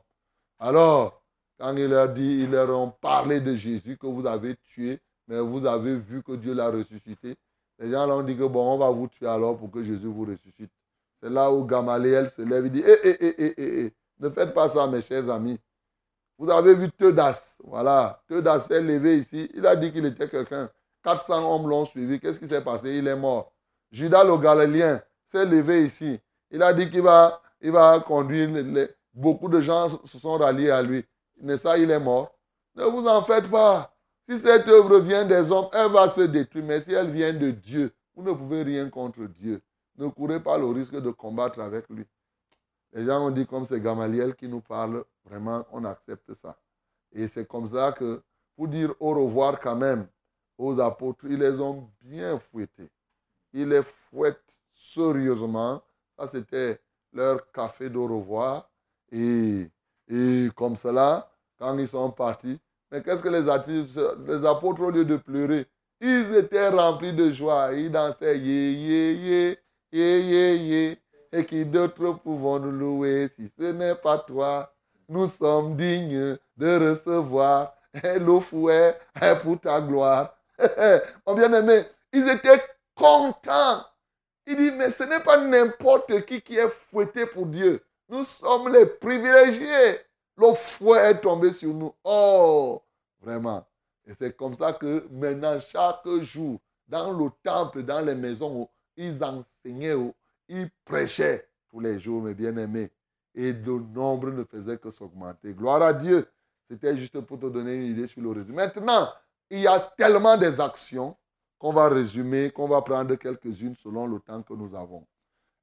Alors, 0.60 1.24
quand 1.58 1.76
il 1.78 1.88
leur 1.88 2.10
dit, 2.10 2.42
ils 2.42 2.52
leur 2.52 2.70
ont 2.78 2.92
parlé 2.92 3.40
de 3.40 3.56
Jésus 3.56 3.98
que 3.98 4.08
vous 4.08 4.26
avez 4.28 4.56
tué, 4.58 5.00
mais 5.28 5.40
vous 5.40 5.66
avez 5.66 5.96
vu 5.96 6.22
que 6.22 6.34
Dieu 6.34 6.54
l'a 6.54 6.70
ressuscité. 6.70 7.36
Les 7.80 7.90
gens 7.92 8.06
leur 8.06 8.18
ont 8.18 8.24
dit 8.24 8.36
que 8.36 8.44
bon, 8.44 8.74
on 8.74 8.78
va 8.78 8.90
vous 8.90 9.08
tuer 9.08 9.28
alors 9.28 9.58
pour 9.58 9.72
que 9.72 9.84
Jésus 9.84 10.08
vous 10.08 10.26
ressuscite. 10.26 10.72
C'est 11.22 11.30
là 11.30 11.52
où 11.52 11.66
Gamaliel 11.66 12.30
se 12.32 12.42
lève 12.42 12.66
et 12.66 12.70
dit, 12.70 12.84
eh, 12.86 12.98
eh, 13.04 13.36
eh, 13.38 13.54
eh 13.58 13.94
ne 14.20 14.30
faites 14.30 14.54
pas 14.54 14.70
ça, 14.70 14.88
mes 14.88 15.02
chers 15.02 15.30
amis. 15.30 15.60
Vous 16.38 16.50
avez 16.50 16.74
vu 16.74 16.92
Teudas. 16.92 17.56
Voilà. 17.64 18.22
Teudas 18.28 18.62
s'est 18.62 18.82
levé 18.82 19.18
ici. 19.18 19.50
Il 19.54 19.66
a 19.66 19.76
dit 19.76 19.92
qu'il 19.92 20.06
était 20.06 20.28
quelqu'un. 20.28 20.70
400 21.04 21.54
hommes 21.54 21.70
l'ont 21.70 21.86
suivi. 21.86 22.20
Qu'est-ce 22.20 22.40
qui 22.40 22.48
s'est 22.48 22.64
passé? 22.64 22.98
Il 22.98 23.08
est 23.08 23.16
mort. 23.16 23.52
Judas 23.92 24.24
le 24.24 24.38
Galilien 24.38 25.02
s'est 25.28 25.46
levé 25.46 25.86
ici. 25.86 26.20
Il 26.52 26.62
a 26.62 26.74
dit 26.74 26.90
qu'il 26.90 27.02
va, 27.02 27.42
il 27.62 27.72
va 27.72 28.00
conduire. 28.02 28.50
beaucoup 29.14 29.48
de 29.48 29.62
gens 29.62 29.90
se 30.06 30.18
sont 30.20 30.38
ralliés 30.38 30.70
à 30.70 30.82
lui. 30.82 31.06
Ça, 31.58 31.78
il 31.78 31.90
est 31.90 32.00
mort. 32.00 32.36
Ne 32.76 32.84
vous 32.86 33.06
en 33.08 33.24
faites 33.24 33.50
pas. 33.50 33.94
Si 34.30 34.40
cette 34.40 34.68
œuvre 34.68 35.00
vient 35.00 35.26
des 35.26 35.52
hommes, 35.52 35.70
elle 35.74 35.92
va 35.92 36.10
se 36.10 36.22
détruire. 36.22 36.66
Mais 36.66 36.82
si 36.82 36.94
elle 36.94 37.10
vient 37.10 37.34
de 37.34 37.52
Dieu, 37.52 37.92
vous 38.16 38.24
ne 38.24 38.34
pouvez 38.34 38.64
rien 38.64 38.90
contre 38.90 39.26
Dieu. 39.26 39.62
Ne 39.98 40.08
courez 40.08 40.40
pas 40.40 40.58
le 40.58 40.66
risque 40.66 40.96
de 40.96 41.10
combattre 41.12 41.60
avec 41.60 41.90
lui. 41.90 42.06
Les 42.94 43.06
gens 43.06 43.26
ont 43.26 43.32
dit 43.32 43.46
comme 43.46 43.66
c'est 43.66 43.80
Gamaliel 43.80 44.36
qui 44.36 44.48
nous 44.48 44.62
parle, 44.62 45.04
vraiment, 45.26 45.66
on 45.72 45.86
accepte 45.86 46.34
ça. 46.42 46.58
Et 47.14 47.28
c'est 47.28 47.48
comme 47.48 47.68
ça 47.68 47.94
que, 47.94 48.22
pour 48.56 48.68
dire 48.68 48.94
au 49.00 49.14
revoir 49.14 49.60
quand 49.60 49.76
même 49.76 50.08
aux 50.58 50.80
apôtres, 50.80 51.26
ils 51.26 51.40
les 51.40 51.60
ont 51.60 51.90
bien 52.02 52.40
fouettés. 52.40 52.90
Ils 53.54 53.70
les 53.70 53.82
fouettent 53.84 54.40
sérieusement. 54.74 55.82
Ça, 56.18 56.28
c'était 56.28 56.80
leur 57.14 57.52
café 57.52 57.90
de 57.90 57.98
revoir. 57.98 58.70
Et, 59.12 59.70
et 60.08 60.50
comme 60.56 60.76
cela, 60.76 61.30
quand 61.58 61.78
ils 61.78 61.88
sont 61.88 62.12
partis, 62.12 62.60
mais 62.92 63.02
qu'est-ce 63.02 63.22
que 63.24 63.30
les, 63.30 63.42
les 64.28 64.46
apôtres, 64.46 64.82
au 64.82 64.92
lieu 64.92 65.06
de 65.06 65.18
pleurer, 65.18 65.68
ils 66.02 66.36
étaient 66.36 66.70
remplis 66.70 67.14
de 67.14 67.32
joie. 67.32 67.74
Ils 67.74 67.92
dansaient, 67.92 68.38
yé, 68.38 68.74
yé, 68.74 69.14
yé, 69.14 69.60
yé, 69.92 70.58
yé, 70.58 70.98
et 71.32 71.46
qui 71.46 71.66
d'autres 71.66 72.14
pouvons 72.14 72.60
nous 72.60 72.72
louer 72.72 73.30
si 73.36 73.50
ce 73.58 73.72
n'est 73.72 73.96
pas 73.96 74.18
toi? 74.18 74.74
Nous 75.08 75.28
sommes 75.28 75.76
dignes 75.76 76.38
de 76.58 76.90
recevoir 76.90 77.74
le 77.94 78.40
fouet 78.40 78.98
pour 79.44 79.60
ta 79.60 79.82
gloire. 79.82 80.36
Mon 81.28 81.36
bien-aimé, 81.36 81.86
ils 82.14 82.28
étaient 82.30 82.62
contents. 82.96 83.86
Il 84.46 84.56
dit, 84.56 84.72
mais 84.72 84.92
ce 84.92 85.04
n'est 85.04 85.20
pas 85.20 85.38
n'importe 85.38 86.26
qui 86.26 86.42
qui 86.42 86.58
est 86.58 86.70
fouetté 86.70 87.26
pour 87.26 87.46
Dieu. 87.46 87.84
Nous 88.10 88.26
sommes 88.26 88.74
les 88.74 88.86
privilégiés. 88.86 90.00
Le 90.38 90.54
fouet 90.54 91.12
est 91.12 91.22
tombé 91.22 91.54
sur 91.54 91.74
nous. 91.74 91.94
Oh, 92.04 92.82
vraiment. 93.22 93.66
Et 94.06 94.14
c'est 94.18 94.36
comme 94.36 94.56
ça 94.56 94.74
que 94.74 95.06
maintenant, 95.12 95.60
chaque 95.60 96.08
jour, 96.22 96.60
dans 96.88 97.12
le 97.12 97.30
temple, 97.44 97.84
dans 97.84 98.04
les 98.04 98.16
maisons, 98.16 98.68
ils 98.98 99.24
enseignaient 99.24 99.96
il 100.50 100.70
prêchait 100.84 101.48
tous 101.70 101.80
les 101.80 102.00
jours, 102.00 102.22
mes 102.22 102.34
bien-aimés. 102.34 102.92
Et 103.34 103.54
le 103.54 103.80
nombre 103.80 104.32
ne 104.32 104.44
faisait 104.44 104.78
que 104.78 104.92
s'augmenter. 104.92 105.54
Gloire 105.54 105.82
à 105.82 105.94
Dieu. 105.94 106.28
C'était 106.70 106.98
juste 106.98 107.20
pour 107.22 107.40
te 107.40 107.46
donner 107.46 107.76
une 107.76 107.86
idée 107.86 108.08
sur 108.08 108.22
le 108.22 108.32
résumé. 108.32 108.58
Maintenant, 108.58 109.08
il 109.50 109.62
y 109.62 109.68
a 109.68 109.80
tellement 109.98 110.38
des 110.38 110.60
actions 110.60 111.16
qu'on 111.62 111.72
va 111.72 111.90
résumer, 111.90 112.50
qu'on 112.50 112.68
va 112.68 112.82
prendre 112.82 113.14
quelques-unes 113.14 113.76
selon 113.76 114.08
le 114.08 114.20
temps 114.20 114.42
que 114.42 114.54
nous 114.56 114.76
avons. 114.76 115.06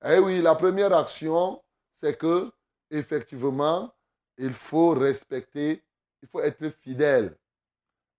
Eh 0.05 0.21
oui, 0.21 0.41
la 0.41 0.55
première 0.55 0.97
action, 0.97 1.61
c'est 1.97 2.17
que, 2.17 2.53
effectivement, 2.89 3.93
il 4.37 4.53
faut 4.53 4.91
respecter, 4.91 5.83
il 6.23 6.29
faut 6.29 6.41
être 6.41 6.69
fidèle. 6.69 7.37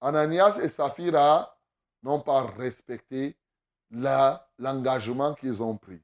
Ananias 0.01 0.59
et 0.61 0.67
Saphira 0.67 1.57
n'ont 2.03 2.19
pas 2.19 2.47
respecté 2.47 3.37
l'engagement 3.91 5.33
qu'ils 5.35 5.63
ont 5.63 5.77
pris. 5.77 6.01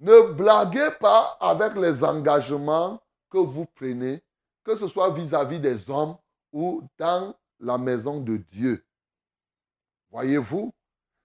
Ne 0.00 0.32
blaguez 0.32 0.90
pas 1.00 1.38
avec 1.40 1.76
les 1.76 2.04
engagements 2.04 3.00
que 3.30 3.38
vous 3.38 3.64
prenez, 3.64 4.22
que 4.64 4.76
ce 4.76 4.86
soit 4.86 5.14
vis-à-vis 5.14 5.60
des 5.60 5.88
hommes 5.88 6.18
ou 6.52 6.82
dans 6.98 7.34
la 7.58 7.78
maison 7.78 8.20
de 8.20 8.36
Dieu. 8.36 8.84
Voyez-vous? 10.10 10.72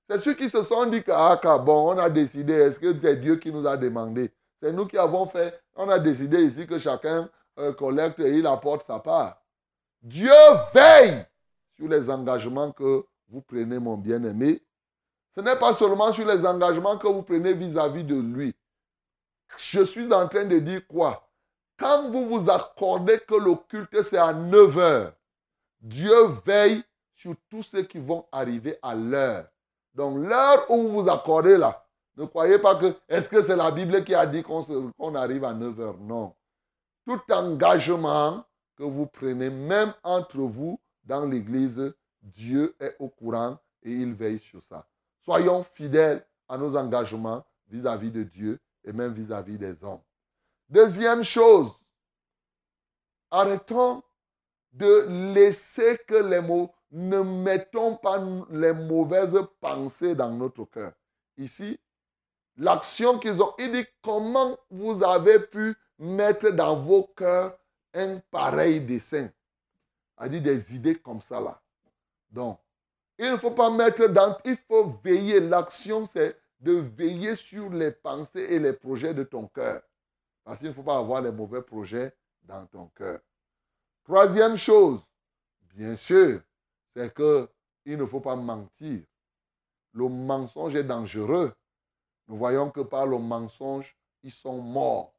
C'est 0.09 0.19
ceux 0.19 0.33
qui 0.33 0.49
se 0.49 0.63
sont 0.63 0.85
dit 0.85 1.03
que, 1.03 1.11
ah, 1.11 1.39
bon, 1.59 1.93
on 1.93 1.97
a 1.97 2.09
décidé, 2.09 2.53
est-ce 2.53 2.79
que 2.79 2.93
c'est 2.99 3.15
Dieu 3.17 3.37
qui 3.37 3.51
nous 3.51 3.65
a 3.65 3.77
demandé? 3.77 4.31
C'est 4.61 4.71
nous 4.71 4.85
qui 4.85 4.97
avons 4.97 5.25
fait, 5.25 5.61
on 5.75 5.89
a 5.89 5.99
décidé 5.99 6.43
ici 6.43 6.67
que 6.67 6.77
chacun 6.77 7.29
euh, 7.59 7.73
collecte 7.73 8.19
et 8.19 8.37
il 8.37 8.45
apporte 8.45 8.85
sa 8.85 8.99
part. 8.99 9.41
Dieu 10.01 10.31
veille 10.73 11.25
sur 11.75 11.87
les 11.87 12.09
engagements 12.09 12.71
que 12.71 13.05
vous 13.29 13.41
prenez, 13.41 13.79
mon 13.79 13.97
bien-aimé. 13.97 14.61
Ce 15.35 15.41
n'est 15.41 15.55
pas 15.55 15.73
seulement 15.73 16.13
sur 16.13 16.27
les 16.27 16.45
engagements 16.45 16.97
que 16.97 17.07
vous 17.07 17.23
prenez 17.23 17.53
vis 17.53 17.77
à 17.77 17.89
-vis 17.89 18.05
de 18.05 18.15
lui, 18.15 18.55
je 19.57 19.83
suis 19.83 20.11
en 20.13 20.27
train 20.27 20.45
de 20.45 20.59
dire 20.59 20.85
quoi? 20.87 21.29
Quand 21.77 22.09
vous 22.09 22.27
vous 22.27 22.49
accordez 22.49 23.19
que 23.19 23.35
le 23.35 23.55
culte 23.67 24.01
c'est 24.03 24.17
à 24.17 24.33
9 24.33 24.77
heures, 24.77 25.13
Dieu 25.81 26.15
veille 26.45 26.83
sur 27.23 27.35
tous 27.49 27.63
ceux 27.63 27.83
qui 27.83 27.99
vont 27.99 28.25
arriver 28.33 28.77
à 28.81 28.93
l'heure. 28.93 29.47
Donc 29.93 30.17
l'heure 30.27 30.69
où 30.69 30.83
vous 30.83 31.03
vous 31.03 31.09
accordez 31.09 31.57
là, 31.57 31.87
ne 32.17 32.25
croyez 32.25 32.59
pas 32.59 32.75
que 32.75 32.93
est-ce 33.07 33.29
que 33.29 33.41
c'est 33.41 33.55
la 33.55 33.71
Bible 33.71 34.03
qui 34.03 34.13
a 34.13 34.25
dit 34.25 34.43
qu'on 34.43 35.15
arrive 35.15 35.45
à 35.45 35.53
9 35.53 35.79
heures? 35.79 35.97
Non. 35.99 36.35
Tout 37.05 37.21
engagement 37.31 38.43
que 38.75 38.83
vous 38.83 39.05
prenez, 39.05 39.49
même 39.49 39.93
entre 40.03 40.39
vous 40.39 40.81
dans 41.05 41.25
l'Église, 41.25 41.93
Dieu 42.21 42.75
est 42.77 42.97
au 42.99 43.07
courant 43.07 43.57
et 43.83 43.91
il 43.91 44.13
veille 44.13 44.39
sur 44.39 44.61
ça. 44.61 44.85
Soyons 45.23 45.63
fidèles 45.63 46.25
à 46.49 46.57
nos 46.57 46.75
engagements 46.75 47.45
vis-à-vis 47.69 48.11
de 48.11 48.23
Dieu 48.23 48.59
et 48.83 48.91
même 48.91 49.13
vis-à-vis 49.13 49.57
des 49.57 49.81
hommes. 49.81 50.01
Deuxième 50.67 51.23
chose, 51.23 51.71
arrêtons 53.31 54.03
de 54.73 55.33
laisser 55.33 55.97
que 56.05 56.15
les 56.15 56.41
mots, 56.41 56.73
ne 56.93 57.21
mettons 57.21 57.95
pas 57.97 58.23
les 58.51 58.71
mauvaises 58.71 59.37
pensées 59.59 60.15
dans 60.15 60.29
notre 60.29 60.63
cœur. 60.65 60.93
Ici, 61.37 61.79
l'action 62.55 63.17
qu'ils 63.17 63.41
ont, 63.41 63.53
il 63.57 63.71
dit 63.71 63.85
comment 64.03 64.55
vous 64.69 65.03
avez 65.03 65.39
pu 65.39 65.75
mettre 65.97 66.51
dans 66.51 66.79
vos 66.79 67.03
cœurs 67.15 67.57
un 67.95 68.19
pareil 68.29 68.79
dessin. 68.81 69.29
Il 70.23 70.29
dit 70.29 70.41
des 70.41 70.75
idées 70.75 70.95
comme 70.95 71.19
ça 71.19 71.39
là. 71.39 71.59
Donc, 72.29 72.59
il 73.17 73.31
ne 73.31 73.37
faut 73.37 73.51
pas 73.51 73.71
mettre 73.71 74.07
dans, 74.07 74.37
il 74.45 74.57
faut 74.67 74.95
veiller. 75.03 75.39
L'action, 75.39 76.05
c'est 76.05 76.39
de 76.59 76.73
veiller 76.73 77.35
sur 77.35 77.71
les 77.71 77.91
pensées 77.91 78.47
et 78.49 78.59
les 78.59 78.73
projets 78.73 79.15
de 79.15 79.23
ton 79.23 79.47
cœur. 79.47 79.81
Parce 80.43 80.59
qu'il 80.59 80.67
ne 80.67 80.73
faut 80.73 80.83
pas 80.83 80.97
avoir 80.97 81.21
les 81.21 81.31
mauvais 81.31 81.61
projets 81.61 82.13
dans 82.43 82.65
ton 82.67 82.87
cœur. 82.95 83.19
Troisième 84.03 84.57
chose, 84.57 84.99
bien 85.73 85.95
sûr, 85.95 86.41
c'est 86.95 87.13
qu'il 87.13 87.97
ne 87.97 88.05
faut 88.05 88.19
pas 88.19 88.35
mentir. 88.35 89.01
Le 89.93 90.07
mensonge 90.07 90.75
est 90.75 90.83
dangereux. 90.83 91.53
Nous 92.27 92.37
voyons 92.37 92.69
que 92.69 92.81
par 92.81 93.05
le 93.05 93.17
mensonge, 93.17 93.95
ils 94.23 94.31
sont 94.31 94.61
morts. 94.61 95.13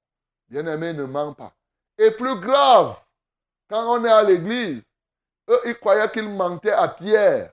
Bien-aimé, 0.49 0.93
ne 0.93 1.04
ment 1.04 1.33
pas. 1.33 1.54
Et 1.99 2.11
plus 2.11 2.38
grave, 2.40 3.00
quand 3.69 3.99
on 3.99 4.04
est 4.04 4.11
à 4.11 4.23
l'église, 4.23 4.83
eux, 5.49 5.61
ils 5.66 5.78
croyaient 5.78 6.11
qu'ils 6.11 6.28
mentaient 6.28 6.73
à 6.73 6.88
Pierre 6.88 7.52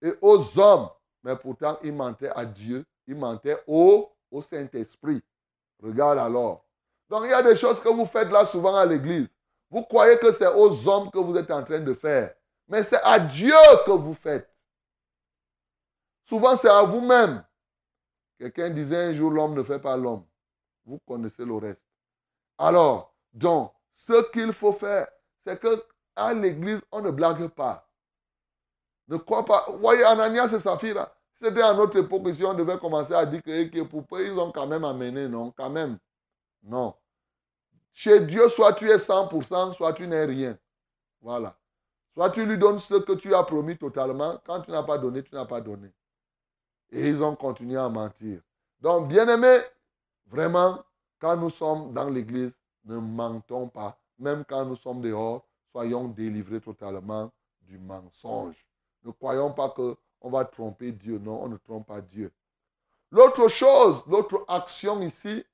et 0.00 0.12
aux 0.20 0.58
hommes, 0.58 0.88
mais 1.22 1.36
pourtant, 1.36 1.78
ils 1.82 1.92
mentaient 1.92 2.30
à 2.34 2.44
Dieu, 2.44 2.84
ils 3.06 3.16
mentaient 3.16 3.62
au, 3.66 4.10
au 4.30 4.42
Saint-Esprit. 4.42 5.22
Regarde 5.82 6.18
alors. 6.18 6.64
Donc, 7.08 7.24
il 7.24 7.30
y 7.30 7.34
a 7.34 7.42
des 7.42 7.56
choses 7.56 7.80
que 7.80 7.88
vous 7.88 8.06
faites 8.06 8.30
là 8.30 8.46
souvent 8.46 8.74
à 8.74 8.86
l'église. 8.86 9.28
Vous 9.70 9.82
croyez 9.82 10.18
que 10.18 10.32
c'est 10.32 10.46
aux 10.54 10.88
hommes 10.88 11.10
que 11.10 11.18
vous 11.18 11.36
êtes 11.36 11.50
en 11.50 11.62
train 11.62 11.80
de 11.80 11.94
faire, 11.94 12.34
mais 12.68 12.84
c'est 12.84 13.02
à 13.02 13.18
Dieu 13.18 13.54
que 13.86 13.90
vous 13.90 14.14
faites. 14.14 14.48
Souvent, 16.24 16.56
c'est 16.56 16.70
à 16.70 16.82
vous-même. 16.82 17.44
Quelqu'un 18.38 18.70
disait 18.70 19.10
un 19.10 19.14
jour, 19.14 19.30
l'homme 19.30 19.54
ne 19.54 19.62
fait 19.62 19.78
pas 19.78 19.96
l'homme. 19.96 20.24
Vous 20.84 20.98
connaissez 21.06 21.44
le 21.44 21.54
reste. 21.54 21.82
Alors, 22.58 23.14
donc, 23.32 23.72
ce 23.94 24.30
qu'il 24.30 24.52
faut 24.52 24.72
faire, 24.72 25.08
c'est 25.44 25.60
que 25.60 25.84
à 26.16 26.34
l'église, 26.34 26.80
on 26.90 27.00
ne 27.00 27.10
blague 27.10 27.48
pas. 27.48 27.88
Ne 29.08 29.16
crois 29.16 29.44
pas. 29.44 29.66
Voyez, 29.78 30.04
Ananias 30.04 30.52
et 30.52 30.60
Saphira, 30.60 31.14
c'était 31.40 31.62
à 31.62 31.74
notre 31.74 31.98
époque, 31.98 32.34
si 32.34 32.44
on 32.44 32.54
devait 32.54 32.78
commencer 32.78 33.14
à 33.14 33.26
dire 33.26 33.42
que, 33.42 33.64
que 33.68 33.82
pour 33.82 34.04
ils 34.20 34.38
ont 34.38 34.52
quand 34.52 34.66
même 34.66 34.84
amené, 34.84 35.28
non, 35.28 35.50
quand 35.50 35.70
même. 35.70 35.98
Non. 36.62 36.94
Chez 37.92 38.20
Dieu, 38.20 38.48
soit 38.48 38.72
tu 38.74 38.88
es 38.90 38.96
100%, 38.96 39.74
soit 39.74 39.92
tu 39.92 40.06
n'es 40.06 40.24
rien. 40.24 40.58
Voilà. 41.20 41.56
Soit 42.14 42.30
tu 42.30 42.44
lui 42.44 42.58
donnes 42.58 42.78
ce 42.78 42.94
que 42.94 43.12
tu 43.12 43.34
as 43.34 43.42
promis 43.42 43.76
totalement. 43.76 44.38
Quand 44.44 44.60
tu 44.60 44.70
n'as 44.70 44.82
pas 44.82 44.98
donné, 44.98 45.22
tu 45.22 45.34
n'as 45.34 45.46
pas 45.46 45.60
donné. 45.60 45.90
Et 46.90 47.08
ils 47.08 47.22
ont 47.22 47.34
continué 47.34 47.78
à 47.78 47.88
mentir. 47.88 48.40
Donc, 48.80 49.08
bien 49.08 49.26
aimé, 49.28 49.60
vraiment, 50.26 50.82
quand 51.18 51.36
nous 51.36 51.50
sommes 51.50 51.92
dans 51.94 52.08
l'église, 52.08 52.52
ne 52.84 52.98
mentons 52.98 53.68
pas. 53.68 53.98
Même 54.18 54.44
quand 54.44 54.64
nous 54.64 54.76
sommes 54.76 55.00
dehors, 55.00 55.46
soyons 55.70 56.08
délivrés 56.08 56.60
totalement 56.60 57.32
du 57.62 57.78
mensonge. 57.78 58.56
Ne 59.04 59.12
croyons 59.12 59.52
pas 59.52 59.70
qu'on 59.70 60.30
va 60.30 60.44
tromper 60.44 60.92
Dieu. 60.92 61.18
Non, 61.18 61.44
on 61.44 61.48
ne 61.48 61.56
trompe 61.56 61.86
pas 61.86 62.00
Dieu. 62.00 62.30
L'autre 63.10 63.48
chose, 63.48 64.02
l'autre 64.06 64.44
action 64.48 65.00
ici, 65.00 65.44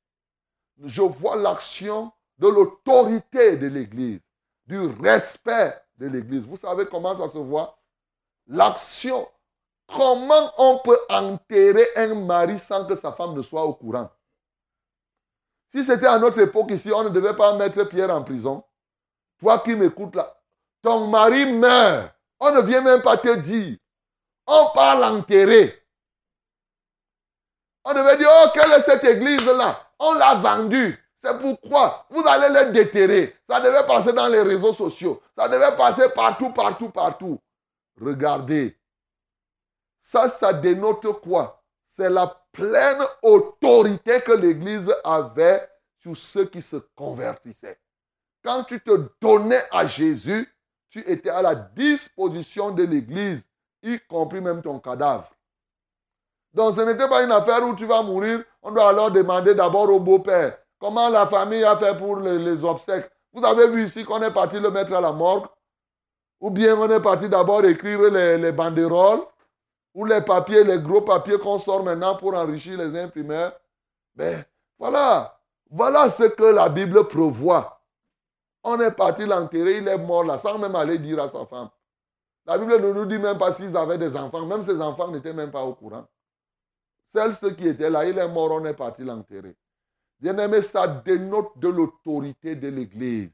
je 0.85 1.03
vois 1.03 1.37
l'action 1.37 2.13
de 2.39 2.49
l'autorité 2.49 3.57
de 3.57 3.67
l'Église, 3.67 4.21
du 4.67 4.79
respect 4.79 5.75
de 5.99 6.07
l'Église. 6.07 6.47
Vous 6.47 6.57
savez 6.57 6.87
comment 6.87 7.17
ça 7.17 7.29
se 7.29 7.39
voit? 7.39 7.79
L'action. 8.47 9.29
Comment 9.87 10.53
on 10.59 10.79
peut 10.79 10.99
enterrer 11.09 11.87
un 11.97 12.15
mari 12.15 12.59
sans 12.59 12.87
que 12.87 12.95
sa 12.95 13.13
femme 13.13 13.35
ne 13.35 13.43
soit 13.43 13.65
au 13.65 13.75
courant? 13.75 14.11
Si 15.73 15.85
c'était 15.85 16.07
à 16.07 16.19
notre 16.19 16.41
époque 16.41 16.71
ici, 16.71 16.91
on 16.93 17.05
ne 17.05 17.09
devait 17.09 17.37
pas 17.37 17.57
mettre 17.57 17.85
Pierre 17.85 18.11
en 18.11 18.23
prison. 18.23 18.65
Toi 19.39 19.61
qui 19.61 19.75
m'écoutes 19.75 20.15
là, 20.15 20.35
ton 20.83 21.07
mari 21.07 21.47
meurt. 21.53 22.13
On 22.41 22.55
ne 22.55 22.61
vient 22.61 22.83
même 22.83 23.03
pas 23.03 23.17
te 23.17 23.35
dire. 23.37 23.79
On 24.47 24.71
parle 24.75 25.05
enterrer. 25.05 25.83
On 27.85 27.93
devait 27.93 28.17
dire, 28.19 28.29
oh, 28.31 28.49
quelle 28.55 28.73
est 28.73 28.83
cette 28.83 29.05
église-là? 29.05 29.91
On 29.99 30.15
l'a 30.15 30.37
vendue. 30.37 31.03
C'est 31.21 31.39
pourquoi 31.41 32.07
vous 32.11 32.25
allez 32.27 32.49
les 32.49 32.73
déterrer. 32.73 33.35
Ça 33.49 33.61
devait 33.61 33.87
passer 33.87 34.13
dans 34.13 34.29
les 34.29 34.43
réseaux 34.43 34.73
sociaux. 34.73 35.21
Ça 35.37 35.49
devait 35.49 35.77
passer 35.77 36.09
partout, 36.15 36.51
partout, 36.53 36.91
partout. 36.91 37.41
Regardez. 38.01 38.77
Ça, 40.01 40.31
ça 40.31 40.53
dénote 40.53 41.21
quoi? 41.21 41.63
C'est 41.97 42.09
la 42.09 42.27
pleine 42.53 43.03
autorité 43.23 44.21
que 44.21 44.33
l'Église 44.33 44.95
avait 45.03 45.69
sur 45.99 46.17
ceux 46.17 46.47
qui 46.47 46.63
se 46.63 46.77
convertissaient. 46.95 47.79
Quand 48.45 48.63
tu 48.63 48.81
te 48.81 49.11
donnais 49.21 49.63
à 49.73 49.87
Jésus, 49.87 50.49
tu 50.89 51.01
étais 51.01 51.31
à 51.31 51.43
la 51.43 51.57
disposition 51.57 52.71
de 52.71 52.85
l'Église, 52.85 53.41
y 53.83 53.99
compris 54.09 54.41
même 54.41 54.63
ton 54.63 54.79
cadavre. 54.79 55.31
Donc 56.55 56.77
ce 56.77 56.81
n'était 56.81 57.09
pas 57.09 57.25
une 57.25 57.33
affaire 57.33 57.67
où 57.67 57.75
tu 57.75 57.85
vas 57.85 58.03
mourir, 58.03 58.43
on 58.63 58.71
doit 58.71 58.89
alors 58.89 59.11
demander 59.11 59.55
d'abord 59.55 59.91
au 59.91 60.01
beau-père 60.01 60.57
comment 60.79 61.09
la 61.09 61.27
famille 61.27 61.65
a 61.65 61.77
fait 61.77 61.97
pour 61.99 62.21
les, 62.21 62.65
obsèques. 62.65 63.11
Vous 63.33 63.45
avez 63.45 63.69
vu 63.69 63.87
ici 63.87 64.05
qu'on 64.05 64.21
est 64.23 64.33
parti 64.33 64.59
le 64.59 64.71
mettre 64.71 64.95
à 64.95 65.01
la 65.01 65.13
morgue, 65.13 65.47
ou 66.41 66.51
bien 66.51 66.77
on 66.77 66.89
est 66.91 67.01
parti 67.01 67.29
d'abord 67.29 67.65
écrire 67.65 68.11
les, 68.11 68.39
les 68.39 68.53
banderoles, 68.53 69.23
ou 69.95 70.05
les 70.05 70.21
papiers, 70.21 70.65
les 70.65 70.79
gros 70.79 71.01
papiers 71.01 71.39
qu'on 71.39 71.59
sort 71.59 71.83
maintenant 71.83 72.17
pour 72.17 72.35
enrichir 72.35 72.79
les 72.79 72.99
imprimeurs. 72.99 73.53
Ben 74.15 74.45
voilà, 74.79 75.39
voilà 75.71 76.09
ce 76.09 76.25
que 76.25 76.45
la 76.45 76.69
Bible 76.69 77.07
prévoit. 77.09 77.81
On 78.63 78.81
est 78.81 78.93
parti 78.93 79.25
l'enterrer, 79.25 79.79
il 79.79 79.89
est 79.89 79.99
mort 79.99 80.25
là, 80.25 80.39
sans 80.39 80.59
même 80.59 80.75
aller 80.77 80.99
dire 80.99 81.21
à 81.23 81.29
sa 81.29 81.45
femme. 81.47 81.69
La 82.47 82.57
Bible 82.57 82.81
ne 82.81 82.93
nous 82.93 83.05
dit 83.05 83.19
même 83.19 83.37
pas 83.37 83.53
s'ils 83.53 83.77
avaient 83.77 83.99
des 83.99 84.17
enfants. 84.17 84.47
Même 84.47 84.63
ses 84.63 84.81
enfants 84.81 85.09
n'étaient 85.09 85.35
même 85.35 85.51
pas 85.51 85.65
au 85.65 85.75
courant. 85.75 86.07
Seuls 87.15 87.35
ceux 87.35 87.51
qui 87.51 87.69
étaient 87.69 87.91
là, 87.91 88.07
il 88.07 88.17
est 88.19 88.29
mort, 88.29 88.53
on 88.53 88.65
est 88.65 88.75
parti 88.75 89.05
l'enterrer. 89.05 89.55
Bien-aimé, 90.21 90.63
ça 90.63 90.87
dénote 90.87 91.59
de 91.59 91.69
l'autorité 91.69 92.57
de 92.57 92.69
l'Église. 92.69 93.31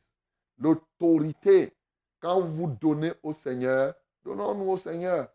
L'autorité. 0.59 1.75
Quand 2.20 2.40
vous 2.40 2.68
donnez 2.68 3.12
au 3.23 3.33
Seigneur, 3.33 3.94
donnons-nous 4.25 4.70
au 4.70 4.77
Seigneur. 4.79 5.29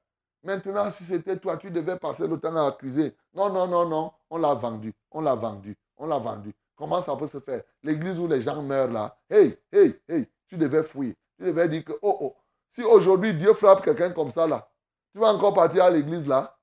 Maintenant, 0.43 0.89
si 0.89 1.03
c'était 1.03 1.38
toi, 1.38 1.57
tu 1.57 1.69
devais 1.69 1.97
passer 1.97 2.27
le 2.27 2.39
temps 2.39 2.55
à 2.55 2.67
accuser. 2.67 3.15
Non, 3.33 3.49
non, 3.49 3.67
non, 3.67 3.88
non, 3.88 4.12
on 4.29 4.38
l'a 4.38 4.53
vendu, 4.53 4.93
on 5.12 5.21
l'a 5.21 5.35
vendu, 5.35 5.77
on 5.97 6.07
l'a 6.07 6.17
vendu. 6.17 6.53
Comment 6.75 7.01
ça 7.01 7.15
peut 7.15 7.27
se 7.27 7.39
faire? 7.39 7.62
L'église 7.83 8.19
où 8.19 8.27
les 8.27 8.41
gens 8.41 8.62
meurent 8.63 8.91
là, 8.91 9.17
hey, 9.29 9.59
hey, 9.71 9.99
hey, 10.07 10.27
tu 10.47 10.57
devais 10.57 10.83
fuir. 10.83 11.13
Tu 11.38 11.45
devais 11.45 11.67
dire 11.67 11.83
que, 11.83 11.91
oh, 12.01 12.17
oh, 12.21 12.35
si 12.71 12.83
aujourd'hui 12.83 13.33
Dieu 13.33 13.53
frappe 13.53 13.83
quelqu'un 13.83 14.12
comme 14.12 14.31
ça 14.31 14.47
là, 14.47 14.67
tu 15.12 15.19
vas 15.19 15.33
encore 15.33 15.53
partir 15.53 15.83
à 15.83 15.89
l'église 15.89 16.25
là? 16.25 16.57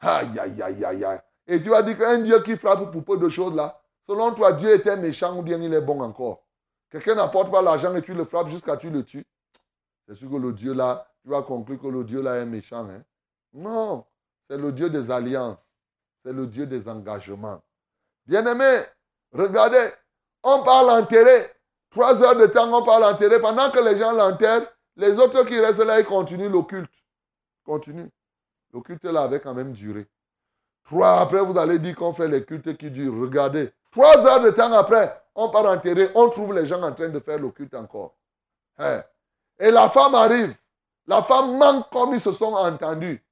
Aïe, 0.00 0.38
aïe, 0.38 0.62
aïe, 0.62 0.84
aïe, 0.84 1.04
aïe. 1.04 1.20
Et 1.46 1.62
tu 1.62 1.68
vas 1.68 1.82
dire 1.82 1.98
qu'un 1.98 2.18
Dieu 2.20 2.42
qui 2.42 2.56
frappe 2.56 2.90
pour 2.90 3.04
peu 3.04 3.18
de 3.18 3.28
choses 3.28 3.54
là, 3.54 3.80
selon 4.06 4.32
toi, 4.34 4.52
Dieu 4.52 4.74
était 4.74 4.96
méchant 4.96 5.36
ou 5.38 5.42
bien 5.42 5.60
il 5.60 5.72
est 5.72 5.80
bon 5.80 6.00
encore? 6.00 6.44
Quelqu'un 6.90 7.14
n'apporte 7.14 7.50
pas 7.50 7.62
l'argent 7.62 7.94
et 7.94 8.02
tu 8.02 8.14
le 8.14 8.24
frappes 8.24 8.48
jusqu'à 8.48 8.76
tu 8.76 8.90
le 8.90 9.04
tues. 9.04 9.26
C'est 10.06 10.14
sûr 10.14 10.30
que 10.30 10.36
le 10.36 10.52
Dieu 10.52 10.74
là, 10.74 11.06
tu 11.22 11.28
vas 11.28 11.42
conclure 11.42 11.80
que 11.80 11.88
le 11.88 12.04
Dieu 12.04 12.22
là 12.22 12.36
est 12.36 12.46
méchant. 12.46 12.88
Hein? 12.88 13.02
Non, 13.52 14.04
c'est 14.48 14.58
le 14.58 14.72
Dieu 14.72 14.90
des 14.90 15.10
alliances. 15.10 15.72
C'est 16.24 16.32
le 16.32 16.46
Dieu 16.46 16.66
des 16.66 16.88
engagements. 16.88 17.60
Bien-aimé, 18.26 18.84
Regardez, 19.34 19.90
on 20.44 20.62
parle 20.62 20.90
enterrer. 20.90 21.50
Trois 21.90 22.22
heures 22.22 22.36
de 22.36 22.46
temps, 22.46 22.72
on 22.72 22.84
parle 22.84 23.04
enterrer. 23.04 23.40
Pendant 23.40 23.70
que 23.70 23.80
les 23.80 23.98
gens 23.98 24.12
l'enterrent, 24.12 24.66
les 24.96 25.18
autres 25.18 25.44
qui 25.44 25.58
restent 25.58 25.84
là, 25.84 26.00
ils 26.00 26.06
continuent 26.06 26.50
le 26.50 26.62
culte. 26.62 26.92
Continue. 27.64 28.08
Le 28.72 28.80
culte 28.80 29.04
là 29.04 29.22
avait 29.22 29.40
quand 29.40 29.54
même 29.54 29.72
duré. 29.72 30.06
Trois 30.84 31.20
après, 31.20 31.40
vous 31.40 31.58
allez 31.58 31.78
dire 31.78 31.96
qu'on 31.96 32.12
fait 32.12 32.28
les 32.28 32.44
cultes 32.44 32.76
qui 32.76 32.90
durent. 32.90 33.20
Regardez. 33.20 33.72
Trois 33.94 34.26
heures 34.26 34.42
de 34.42 34.50
temps 34.50 34.72
après, 34.72 35.22
on 35.36 35.50
part 35.50 35.66
enterrer, 35.66 36.10
on 36.16 36.28
trouve 36.28 36.52
les 36.52 36.66
gens 36.66 36.82
en 36.82 36.92
train 36.92 37.08
de 37.08 37.20
faire 37.20 37.38
le 37.38 37.50
culte 37.50 37.74
encore. 37.74 38.16
Hein. 38.76 39.02
Et 39.56 39.70
la 39.70 39.88
femme 39.88 40.16
arrive. 40.16 40.52
La 41.06 41.22
femme 41.22 41.56
manque 41.56 41.90
comme 41.90 42.12
ils 42.12 42.20
se 42.20 42.32
sont 42.32 42.54
entendus. 42.54 43.22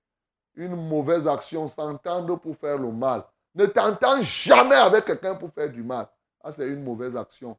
Une 0.54 0.76
mauvaise 0.76 1.26
action, 1.26 1.66
s'entendre 1.66 2.38
pour 2.38 2.56
faire 2.56 2.78
le 2.78 2.92
mal. 2.92 3.24
Ne 3.56 3.66
t'entends 3.66 4.22
jamais 4.22 4.76
avec 4.76 5.04
quelqu'un 5.04 5.34
pour 5.34 5.52
faire 5.52 5.68
du 5.68 5.82
mal. 5.82 6.06
Ah, 6.44 6.52
c'est 6.52 6.68
une 6.68 6.84
mauvaise 6.84 7.16
action. 7.16 7.56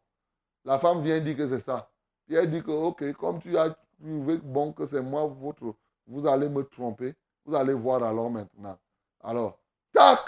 La 0.64 0.80
femme 0.80 1.02
vient 1.02 1.20
dire 1.20 1.36
que 1.36 1.48
c'est 1.48 1.60
ça. 1.60 1.90
Puis 2.26 2.36
elle 2.36 2.50
dit 2.50 2.64
que, 2.64 2.72
ok, 2.72 3.12
comme 3.14 3.40
tu 3.40 3.58
as 3.58 3.76
trouvé 4.00 4.38
bon 4.38 4.72
que 4.72 4.86
c'est 4.86 5.02
moi, 5.02 5.26
votre, 5.26 5.76
vous 6.08 6.26
allez 6.26 6.48
me 6.48 6.64
tromper. 6.64 7.14
Vous 7.46 7.54
allez 7.54 7.74
voir 7.74 8.02
alors 8.02 8.30
maintenant. 8.30 8.78
Alors, 9.22 9.58
tac, 9.92 10.22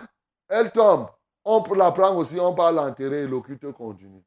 elle 0.49 0.71
tombe. 0.71 1.07
On 1.45 1.61
peut 1.61 1.75
la 1.75 1.91
prendre 1.91 2.17
aussi, 2.17 2.39
on 2.39 2.55
parle 2.55 2.75
l'enterrer 2.75 3.21
et 3.21 3.27
l'occulte 3.27 3.71
continue. 3.71 4.23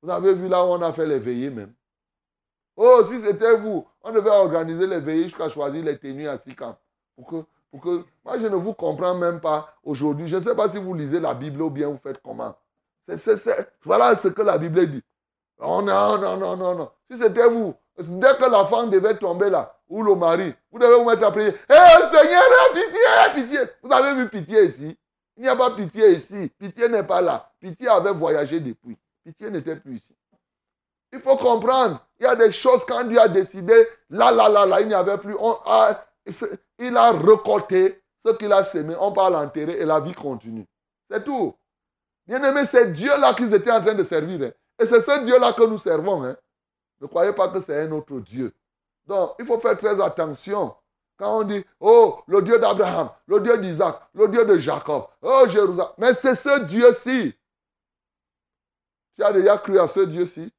Vous 0.00 0.10
avez 0.10 0.34
vu 0.34 0.48
là 0.48 0.64
où 0.64 0.68
on 0.68 0.80
a 0.80 0.92
fait 0.92 1.04
les 1.04 1.18
veillées 1.18 1.50
même. 1.50 1.74
Oh, 2.76 3.02
si 3.04 3.20
c'était 3.20 3.56
vous, 3.56 3.86
on 4.02 4.12
devait 4.12 4.30
organiser 4.30 4.86
les 4.86 5.00
veillées 5.00 5.24
jusqu'à 5.24 5.48
choisir 5.48 5.84
les 5.84 5.98
tenues 5.98 6.28
à 6.28 6.38
Sikam. 6.38 6.74
Pour 7.16 7.26
que, 7.26 7.44
pour 7.70 7.80
que, 7.80 8.04
moi, 8.24 8.38
je 8.38 8.46
ne 8.46 8.54
vous 8.54 8.72
comprends 8.72 9.14
même 9.14 9.40
pas 9.40 9.74
aujourd'hui. 9.82 10.28
Je 10.28 10.36
ne 10.36 10.40
sais 10.40 10.54
pas 10.54 10.70
si 10.70 10.78
vous 10.78 10.94
lisez 10.94 11.20
la 11.20 11.34
Bible 11.34 11.60
ou 11.60 11.70
bien 11.70 11.88
vous 11.88 12.00
faites 12.02 12.20
comment. 12.22 12.56
voilà 13.84 14.16
ce 14.16 14.28
que 14.28 14.42
la 14.42 14.58
Bible 14.58 14.90
dit. 14.90 15.02
Oh 15.58 15.82
non, 15.82 16.18
non, 16.18 16.36
non, 16.36 16.56
non, 16.56 16.74
non. 16.74 16.90
Si 17.10 17.18
c'était 17.18 17.48
vous, 17.48 17.74
dès 17.98 18.34
que 18.36 18.50
la 18.50 18.64
femme 18.66 18.90
devait 18.90 19.16
tomber 19.16 19.50
là, 19.50 19.76
ou 19.88 20.02
le 20.02 20.14
mari, 20.14 20.54
vous 20.70 20.78
devez 20.78 20.96
vous 20.96 21.04
mettre 21.04 21.24
à 21.24 21.30
prier. 21.30 21.54
Eh 21.68 22.16
Seigneur, 22.16 22.42
pitié, 22.72 23.42
pitié. 23.42 23.58
Vous 23.82 23.92
avez 23.92 24.14
vu 24.14 24.28
pitié 24.28 24.64
ici? 24.64 24.96
Il 25.36 25.42
n'y 25.44 25.48
a 25.48 25.56
pas 25.56 25.70
pitié 25.70 26.12
ici. 26.12 26.50
Pitié 26.58 26.88
n'est 26.88 27.04
pas 27.04 27.20
là. 27.20 27.50
Pitié 27.60 27.88
avait 27.88 28.12
voyagé 28.12 28.60
depuis. 28.60 28.98
Pitié 29.24 29.50
n'était 29.50 29.76
plus 29.76 29.96
ici. 29.96 30.14
Il 31.12 31.20
faut 31.20 31.36
comprendre. 31.36 32.04
Il 32.18 32.24
y 32.24 32.26
a 32.26 32.34
des 32.34 32.52
choses 32.52 32.82
quand 32.86 33.04
Dieu 33.04 33.20
a 33.20 33.28
décidé, 33.28 33.86
là, 34.08 34.30
là, 34.30 34.48
là, 34.48 34.66
là, 34.66 34.80
il 34.80 34.88
n'y 34.88 34.94
avait 34.94 35.18
plus. 35.18 35.36
Il 36.78 36.96
a 36.96 37.12
récolté 37.12 38.02
ce 38.24 38.32
qu'il 38.32 38.52
a 38.52 38.64
semé. 38.64 38.94
On 38.98 39.12
parle 39.12 39.36
enterrer 39.36 39.78
et 39.78 39.84
la 39.84 40.00
vie 40.00 40.14
continue. 40.14 40.66
C'est 41.10 41.24
tout. 41.24 41.54
Bien 42.26 42.42
aimé, 42.44 42.64
c'est 42.66 42.92
Dieu 42.92 43.10
là 43.18 43.34
qu'ils 43.34 43.52
étaient 43.52 43.72
en 43.72 43.80
train 43.80 43.94
de 43.94 44.04
servir. 44.04 44.40
Hein. 44.42 44.52
Et 44.78 44.86
c'est 44.86 45.02
ce 45.02 45.24
Dieu 45.24 45.38
là 45.38 45.52
que 45.52 45.64
nous 45.64 45.78
servons. 45.78 46.24
Hein. 46.24 46.36
Ne 47.00 47.06
croyez 47.06 47.32
pas 47.32 47.48
que 47.48 47.60
c'est 47.60 47.82
un 47.82 47.90
autre 47.92 48.18
Dieu. 48.20 48.52
Donc, 49.06 49.34
il 49.38 49.44
faut 49.44 49.58
faire 49.58 49.76
très 49.76 50.00
attention. 50.00 50.74
Quand 51.22 51.38
on 51.38 51.44
dit, 51.44 51.64
oh, 51.78 52.18
le 52.26 52.42
Dieu 52.42 52.58
d'Abraham, 52.58 53.08
le 53.28 53.38
Dieu 53.38 53.56
d'Isaac, 53.58 53.96
le 54.12 54.26
Dieu 54.26 54.44
de 54.44 54.58
Jacob, 54.58 55.04
oh, 55.22 55.44
Jérusalem. 55.46 55.92
Mais 55.96 56.14
c'est 56.14 56.34
ce 56.34 56.64
Dieu-ci. 56.64 57.32
Tu 59.14 59.22
as 59.22 59.32
déjà 59.32 59.56
cru 59.56 59.78
à 59.78 59.86
ce 59.86 60.00
Dieu-ci? 60.00 60.52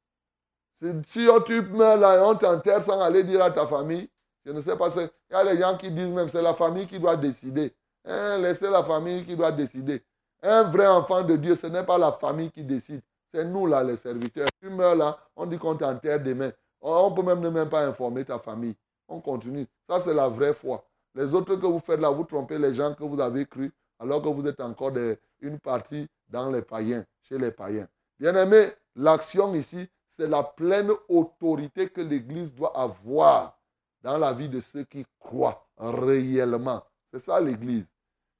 Si 0.81 1.27
tu 1.45 1.61
meurs 1.63 1.97
là 1.97 2.15
et 2.15 2.21
on 2.21 2.35
t'enterre 2.35 2.81
sans 2.81 3.01
aller 3.01 3.25
dire 3.25 3.43
à 3.43 3.51
ta 3.51 3.67
famille, 3.67 4.09
je 4.45 4.53
ne 4.53 4.61
sais 4.61 4.77
pas, 4.77 4.87
il 4.95 5.09
y 5.31 5.35
a 5.35 5.53
des 5.53 5.59
gens 5.59 5.75
qui 5.75 5.91
disent 5.91 6.13
même 6.13 6.29
c'est 6.29 6.41
la 6.41 6.53
famille 6.53 6.87
qui 6.87 6.97
doit 6.97 7.17
décider. 7.17 7.75
Hein, 8.05 8.37
laissez 8.37 8.69
la 8.69 8.83
famille 8.83 9.25
qui 9.25 9.35
doit 9.35 9.51
décider. 9.51 10.01
Un 10.41 10.63
vrai 10.63 10.87
enfant 10.87 11.23
de 11.23 11.35
Dieu, 11.35 11.57
ce 11.57 11.67
n'est 11.67 11.85
pas 11.85 11.97
la 11.97 12.13
famille 12.13 12.51
qui 12.51 12.63
décide. 12.63 13.01
C'est 13.33 13.43
nous 13.43 13.67
là, 13.67 13.83
les 13.83 13.97
serviteurs. 13.97 14.47
Tu 14.61 14.69
meurs 14.69 14.95
là, 14.95 15.19
on 15.35 15.45
dit 15.45 15.57
qu'on 15.57 15.75
t'enterre 15.75 16.23
demain. 16.23 16.51
On 16.79 17.11
peut 17.11 17.21
même 17.21 17.41
ne 17.41 17.49
même 17.49 17.69
pas 17.69 17.85
informer 17.85 18.23
ta 18.23 18.39
famille. 18.39 18.77
On 19.07 19.19
continue. 19.19 19.67
Ça, 19.87 19.99
c'est 19.99 20.13
la 20.13 20.29
vraie 20.29 20.53
foi. 20.53 20.85
Les 21.15 21.33
autres 21.33 21.55
que 21.55 21.65
vous 21.65 21.79
faites 21.79 21.99
là, 21.99 22.09
vous 22.09 22.23
trompez 22.23 22.57
les 22.57 22.73
gens 22.73 22.93
que 22.95 23.03
vous 23.03 23.19
avez 23.19 23.45
cru, 23.45 23.71
alors 23.99 24.21
que 24.21 24.29
vous 24.29 24.47
êtes 24.47 24.61
encore 24.61 24.93
une 25.41 25.59
partie 25.59 26.07
dans 26.27 26.49
les 26.49 26.61
païens, 26.61 27.05
chez 27.21 27.37
les 27.37 27.51
païens. 27.51 27.87
Bien 28.19 28.35
aimé, 28.35 28.71
l'action 28.95 29.53
ici, 29.53 29.87
c'est 30.17 30.27
la 30.27 30.43
pleine 30.43 30.91
autorité 31.09 31.89
que 31.89 32.01
l'Église 32.01 32.53
doit 32.53 32.79
avoir 32.79 33.57
dans 34.01 34.17
la 34.17 34.33
vie 34.33 34.49
de 34.49 34.59
ceux 34.59 34.83
qui 34.83 35.05
croient 35.19 35.65
réellement. 35.77 36.83
C'est 37.11 37.19
ça 37.19 37.39
l'Église. 37.39 37.85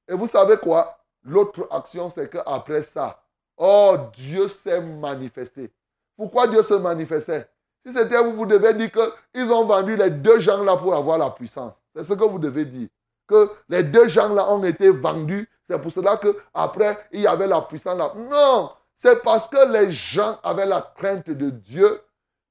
Et 0.07 0.13
vous 0.13 0.27
savez 0.27 0.57
quoi? 0.57 0.97
L'autre 1.23 1.67
action, 1.71 2.09
c'est 2.09 2.29
qu'après 2.29 2.83
ça, 2.83 3.21
oh, 3.57 3.95
Dieu 4.13 4.47
s'est 4.47 4.81
manifesté. 4.81 5.71
Pourquoi 6.15 6.47
Dieu 6.47 6.61
se 6.63 6.73
manifestait? 6.73 7.47
Si 7.85 7.93
c'était 7.93 8.21
vous, 8.23 8.33
vous 8.33 8.45
devez 8.45 8.73
dire 8.73 8.89
qu'ils 8.91 9.51
ont 9.51 9.65
vendu 9.65 9.95
les 9.95 10.09
deux 10.09 10.39
gens-là 10.39 10.77
pour 10.77 10.95
avoir 10.95 11.17
la 11.17 11.29
puissance. 11.29 11.73
C'est 11.95 12.03
ce 12.03 12.13
que 12.13 12.23
vous 12.23 12.39
devez 12.39 12.65
dire. 12.65 12.87
Que 13.27 13.49
les 13.69 13.83
deux 13.83 14.07
gens-là 14.07 14.49
ont 14.51 14.63
été 14.63 14.89
vendus. 14.89 15.49
C'est 15.69 15.81
pour 15.81 15.91
cela 15.91 16.17
qu'après, 16.17 16.97
il 17.11 17.21
y 17.21 17.27
avait 17.27 17.47
la 17.47 17.61
puissance 17.61 17.97
là. 17.97 18.13
Non, 18.15 18.71
c'est 18.97 19.21
parce 19.21 19.47
que 19.47 19.71
les 19.71 19.91
gens 19.91 20.39
avaient 20.43 20.65
la 20.65 20.93
crainte 20.95 21.29
de 21.29 21.49
Dieu. 21.49 22.01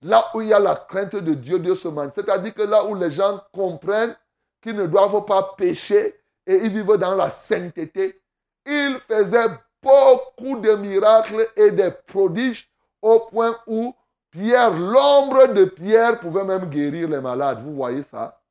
Là 0.03 0.31
où 0.35 0.41
il 0.41 0.49
y 0.49 0.53
a 0.53 0.59
la 0.59 0.75
crainte 0.75 1.17
de 1.17 1.35
Dieu, 1.35 1.59
Dieu 1.59 1.77
se 1.77 1.89
manifeste. 1.89 2.27
C'est-à-dire 2.27 2.55
que 2.55 2.63
là 2.63 2.85
où 2.85 2.95
les 2.95 3.11
gens 3.11 3.41
comprennent 3.53 4.17
qu'ils 4.61 4.77
ne 4.77 4.87
doivent 4.87 5.25
pas 5.25 5.55
pécher 5.57 6.21
et 6.47 6.57
ils 6.57 6.71
vivent 6.71 6.97
dans 6.97 7.15
la 7.15 7.31
sainteté, 7.31 8.21
il 8.67 8.99
faisait 9.09 9.49
beaucoup 9.83 10.59
de 10.59 10.75
miracles 10.75 11.47
et 11.57 11.71
des 11.71 11.91
prodiges 12.07 12.69
au 13.01 13.21
point 13.21 13.57
où 13.67 13.95
Pierre, 14.33 14.77
l'ombre 14.77 15.53
de 15.53 15.67
Pierre, 15.67 16.19
pouvait 16.19 16.43
même 16.43 16.69
guérir 16.71 17.09
les 17.09 17.21
malades. 17.21 17.63
Vous 17.63 17.75
voyez 17.75 18.03
ça 18.03 18.43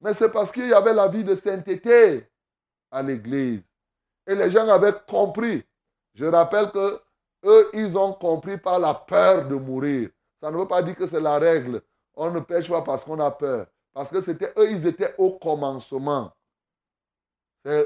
Mais 0.00 0.12
c'est 0.12 0.28
parce 0.28 0.52
qu'il 0.52 0.68
y 0.68 0.74
avait 0.74 0.92
la 0.92 1.08
vie 1.08 1.24
de 1.24 1.34
sainteté 1.34 2.30
à 2.90 3.02
l'église. 3.02 3.62
Et 4.26 4.34
les 4.34 4.50
gens 4.50 4.68
avaient 4.68 4.94
compris. 5.08 5.64
Je 6.14 6.26
rappelle 6.26 6.70
que 6.70 7.00
eux, 7.46 7.70
ils 7.72 7.96
ont 7.96 8.12
compris 8.12 8.58
par 8.58 8.78
la 8.78 8.92
peur 8.94 9.48
de 9.48 9.54
mourir. 9.54 10.10
Ça 10.40 10.50
ne 10.50 10.58
veut 10.58 10.68
pas 10.68 10.82
dire 10.82 10.94
que 10.94 11.06
c'est 11.06 11.20
la 11.20 11.38
règle. 11.38 11.80
On 12.14 12.30
ne 12.30 12.40
pêche 12.40 12.68
pas 12.68 12.82
parce 12.82 13.02
qu'on 13.02 13.18
a 13.18 13.30
peur. 13.30 13.66
Parce 13.94 14.10
que 14.10 14.20
c'était 14.20 14.52
eux, 14.58 14.70
ils 14.70 14.86
étaient 14.86 15.14
au 15.16 15.32
commencement. 15.38 16.32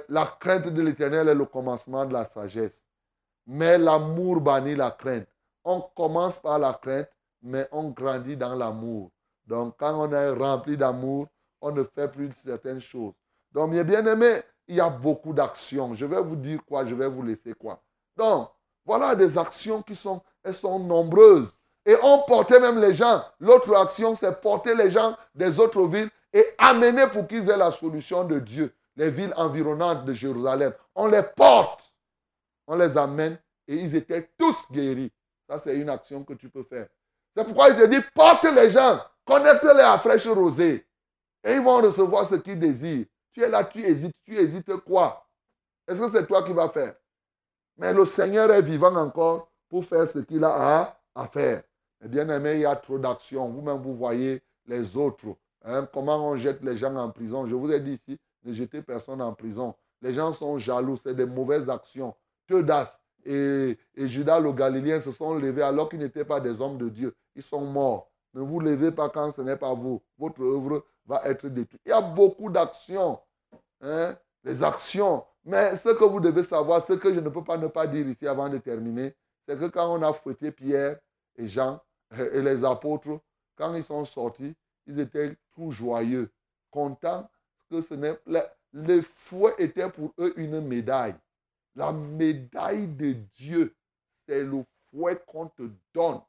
La 0.08 0.26
crainte 0.40 0.66
de 0.66 0.82
l'éternel 0.82 1.28
est 1.28 1.34
le 1.34 1.44
commencement 1.44 2.04
de 2.04 2.12
la 2.12 2.24
sagesse. 2.24 2.82
Mais 3.46 3.78
l'amour 3.78 4.40
bannit 4.40 4.74
la 4.74 4.90
crainte. 4.90 5.28
On 5.64 5.80
commence 5.80 6.38
par 6.38 6.58
la 6.58 6.72
crainte, 6.74 7.08
mais 7.42 7.68
on 7.72 7.90
grandit 7.90 8.36
dans 8.36 8.54
l'amour. 8.54 9.10
Donc, 9.46 9.76
quand 9.78 9.98
on 9.98 10.12
est 10.12 10.30
rempli 10.30 10.76
d'amour, 10.76 11.26
on 11.60 11.70
ne 11.70 11.84
fait 11.84 12.08
plus 12.08 12.30
certaines 12.44 12.80
choses. 12.80 13.14
Donc, 13.52 13.70
mes 13.70 13.84
bien-aimés, 13.84 14.42
il 14.66 14.76
y 14.76 14.80
a 14.80 14.90
beaucoup 14.90 15.32
d'actions. 15.32 15.94
Je 15.94 16.04
vais 16.04 16.20
vous 16.22 16.36
dire 16.36 16.64
quoi, 16.64 16.84
je 16.84 16.94
vais 16.94 17.08
vous 17.08 17.22
laisser 17.22 17.54
quoi. 17.54 17.82
Donc, 18.16 18.50
voilà 18.84 19.14
des 19.14 19.38
actions 19.38 19.82
qui 19.82 19.94
sont, 19.94 20.20
elles 20.42 20.54
sont 20.54 20.78
nombreuses. 20.78 21.50
Et 21.86 21.96
on 22.02 22.22
portait 22.26 22.60
même 22.60 22.80
les 22.80 22.94
gens. 22.94 23.22
L'autre 23.40 23.74
action, 23.74 24.14
c'est 24.14 24.40
porter 24.40 24.74
les 24.74 24.90
gens 24.90 25.16
des 25.34 25.58
autres 25.58 25.86
villes 25.86 26.10
et 26.32 26.44
amener 26.58 27.06
pour 27.06 27.26
qu'ils 27.26 27.48
aient 27.48 27.56
la 27.56 27.70
solution 27.70 28.24
de 28.24 28.38
Dieu 28.38 28.74
les 28.98 29.10
villes 29.10 29.32
environnantes 29.36 30.04
de 30.04 30.12
Jérusalem. 30.12 30.74
On 30.94 31.06
les 31.06 31.22
porte, 31.22 31.94
on 32.66 32.76
les 32.76 32.98
amène 32.98 33.38
et 33.66 33.76
ils 33.76 33.94
étaient 33.94 34.28
tous 34.36 34.56
guéris. 34.70 35.12
Ça, 35.48 35.58
c'est 35.58 35.78
une 35.78 35.88
action 35.88 36.24
que 36.24 36.34
tu 36.34 36.50
peux 36.50 36.64
faire. 36.64 36.88
C'est 37.38 37.44
pourquoi 37.44 37.68
il 37.68 37.76
te 37.76 37.86
dit, 37.86 38.00
porte 38.12 38.42
les 38.52 38.68
gens, 38.68 38.98
connecte-les 39.24 39.82
à 39.82 39.96
fraîche 39.98 40.26
rosée. 40.26 40.84
Et 41.44 41.52
ils 41.52 41.62
vont 41.62 41.76
recevoir 41.76 42.26
ce 42.26 42.34
qu'ils 42.34 42.58
désirent. 42.58 43.06
Tu 43.30 43.44
es 43.44 43.48
là, 43.48 43.62
tu 43.62 43.80
hésites. 43.80 44.12
Tu 44.24 44.36
hésites 44.36 44.74
quoi? 44.78 45.24
Est-ce 45.86 46.00
que 46.00 46.10
c'est 46.10 46.26
toi 46.26 46.42
qui 46.42 46.52
vas 46.52 46.68
faire? 46.68 46.96
Mais 47.76 47.94
le 47.94 48.04
Seigneur 48.06 48.50
est 48.50 48.60
vivant 48.60 48.92
encore 48.96 49.52
pour 49.68 49.84
faire 49.84 50.08
ce 50.08 50.18
qu'il 50.18 50.42
a 50.42 50.98
à, 51.14 51.28
faire. 51.28 51.62
Et 52.04 52.08
bien 52.08 52.28
aimé, 52.28 52.54
il 52.54 52.60
y 52.62 52.66
a 52.66 52.74
trop 52.74 52.98
d'actions. 52.98 53.48
Vous-même, 53.48 53.80
vous 53.82 53.94
voyez 53.94 54.42
les 54.66 54.96
autres. 54.96 55.36
Hein, 55.64 55.88
comment 55.94 56.30
on 56.30 56.36
jette 56.36 56.64
les 56.64 56.76
gens 56.76 56.96
en 56.96 57.10
prison? 57.10 57.46
Je 57.46 57.54
vous 57.54 57.70
ai 57.70 57.78
dit 57.78 58.00
ici, 58.04 58.18
ne 58.42 58.52
jeter 58.52 58.82
personne 58.82 59.22
en 59.22 59.32
prison. 59.32 59.76
Les 60.02 60.12
gens 60.12 60.32
sont 60.32 60.58
jaloux, 60.58 60.98
c'est 61.00 61.14
des 61.14 61.26
mauvaises 61.26 61.70
actions. 61.70 62.16
Teudas 62.48 62.98
et, 63.28 63.78
Judas 64.08 64.40
le 64.40 64.52
Galiléen 64.52 65.00
se 65.00 65.12
sont 65.12 65.34
levés 65.34 65.62
alors 65.62 65.88
qu'ils 65.88 65.98
n'étaient 65.98 66.24
pas 66.24 66.40
des 66.40 66.60
hommes 66.60 66.78
de 66.78 66.88
Dieu. 66.88 67.14
Ils 67.36 67.42
sont 67.42 67.60
morts. 67.60 68.10
Ne 68.32 68.40
vous 68.40 68.60
levez 68.60 68.90
pas 68.90 69.10
quand 69.10 69.30
ce 69.32 69.42
n'est 69.42 69.56
pas 69.56 69.74
vous. 69.74 70.02
Votre 70.18 70.42
œuvre 70.42 70.84
va 71.06 71.22
être 71.24 71.46
détruite. 71.48 71.80
Il 71.84 71.90
y 71.90 71.92
a 71.92 72.00
beaucoup 72.00 72.50
d'actions. 72.50 73.20
Hein? 73.82 74.16
Les 74.44 74.62
actions. 74.62 75.24
Mais 75.44 75.76
ce 75.76 75.90
que 75.90 76.04
vous 76.04 76.20
devez 76.20 76.42
savoir, 76.42 76.84
ce 76.84 76.94
que 76.94 77.12
je 77.12 77.20
ne 77.20 77.28
peux 77.28 77.44
pas 77.44 77.58
ne 77.58 77.66
pas 77.66 77.86
dire 77.86 78.06
ici 78.08 78.26
avant 78.26 78.48
de 78.48 78.58
terminer, 78.58 79.14
c'est 79.46 79.58
que 79.58 79.66
quand 79.66 79.94
on 79.94 80.02
a 80.02 80.12
fouetté 80.12 80.50
Pierre 80.50 80.98
et 81.36 81.48
Jean 81.48 81.80
et 82.16 82.40
les 82.40 82.64
apôtres, 82.64 83.20
quand 83.56 83.74
ils 83.74 83.84
sont 83.84 84.04
sortis, 84.04 84.54
ils 84.86 85.00
étaient 85.00 85.36
tout 85.54 85.70
joyeux, 85.70 86.30
contents 86.70 87.28
que 87.70 87.80
ce 87.82 87.94
n'est, 87.94 88.18
le, 88.26 88.40
le 88.72 89.02
fouet 89.02 89.54
était 89.58 89.88
pour 89.90 90.14
eux 90.18 90.32
une 90.36 90.60
médaille. 90.60 91.14
La 91.78 91.92
médaille 91.92 92.88
de 92.88 93.12
Dieu, 93.36 93.72
c'est 94.26 94.42
le 94.42 94.64
fouet 94.90 95.16
qu'on 95.24 95.46
te 95.46 95.62
donne, 95.94 96.20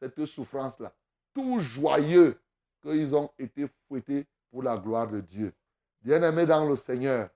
cette 0.00 0.24
souffrance-là. 0.24 0.90
Tout 1.34 1.60
joyeux 1.60 2.40
qu'ils 2.80 3.14
ont 3.14 3.30
été 3.38 3.66
fouettés 3.86 4.24
pour 4.50 4.62
la 4.62 4.78
gloire 4.78 5.06
de 5.06 5.20
Dieu. 5.20 5.52
Bien-aimés 6.00 6.46
dans 6.46 6.66
le 6.66 6.76
Seigneur, 6.76 7.28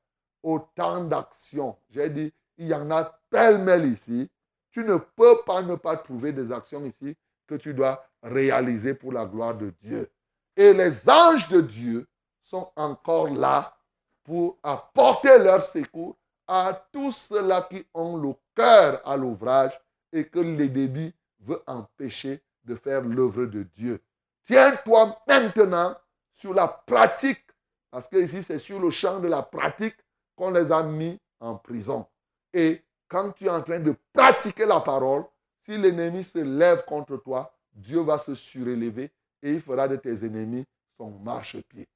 autant 0.43 1.05
d'actions. 1.05 1.77
J'ai 1.91 2.09
dit, 2.09 2.33
il 2.57 2.69
y 2.69 2.73
en 2.73 2.91
a 2.91 3.05
pêle-mêle 3.29 3.93
ici, 3.93 4.31
Tu 4.71 4.83
ne 4.83 4.97
peux 4.97 5.43
pas 5.45 5.61
ne 5.61 5.75
pas 5.75 5.99
trouver 5.99 6.33
des 6.33 6.51
actions 6.51 6.83
ici 6.87 7.15
que 7.47 7.57
tu 7.57 7.75
dois 7.75 8.03
réaliser 8.23 8.95
pour 8.95 9.13
la 9.13 9.27
gloire 9.27 9.55
de 9.55 9.69
Dieu. 9.83 10.11
Et 10.57 10.73
les 10.73 11.11
anges 11.11 11.51
de 11.51 11.61
Dieu 11.61 12.07
sont 12.43 12.73
encore 12.75 13.29
là 13.29 13.77
pour 14.25 14.57
apporter 14.63 15.39
leur 15.39 15.61
secours 15.61 16.17
à 16.53 16.85
tous 16.91 17.13
ceux-là 17.13 17.69
qui 17.71 17.87
ont 17.95 18.17
le 18.17 18.35
cœur 18.57 19.01
à 19.09 19.17
l'ouvrage 19.17 19.81
et 20.13 20.27
que 20.27 20.41
l'ennemi 20.41 21.15
veut 21.39 21.63
empêcher 21.65 22.43
de 22.65 22.75
faire 22.75 23.03
l'œuvre 23.03 23.45
de 23.47 23.63
Dieu. 23.63 24.01
Tiens-toi 24.45 25.17
maintenant 25.29 25.97
sur 26.35 26.53
la 26.53 26.67
pratique, 26.67 27.47
parce 27.89 28.09
que 28.09 28.17
ici 28.17 28.43
c'est 28.43 28.59
sur 28.59 28.81
le 28.81 28.91
champ 28.91 29.21
de 29.21 29.29
la 29.29 29.43
pratique 29.43 29.95
qu'on 30.35 30.51
les 30.51 30.73
a 30.73 30.83
mis 30.83 31.21
en 31.39 31.55
prison. 31.55 32.05
Et 32.53 32.83
quand 33.07 33.31
tu 33.31 33.45
es 33.45 33.51
en 33.51 33.63
train 33.63 33.79
de 33.79 33.95
pratiquer 34.13 34.67
la 34.67 34.81
parole, 34.81 35.25
si 35.65 35.79
l'ennemi 35.79 36.25
se 36.25 36.41
lève 36.41 36.85
contre 36.85 37.17
toi, 37.19 37.55
Dieu 37.73 38.01
va 38.01 38.19
se 38.19 38.35
surélever 38.35 39.13
et 39.41 39.53
il 39.53 39.61
fera 39.61 39.87
de 39.87 39.95
tes 39.95 40.25
ennemis 40.27 40.67
son 40.97 41.11
marchepied. 41.11 41.87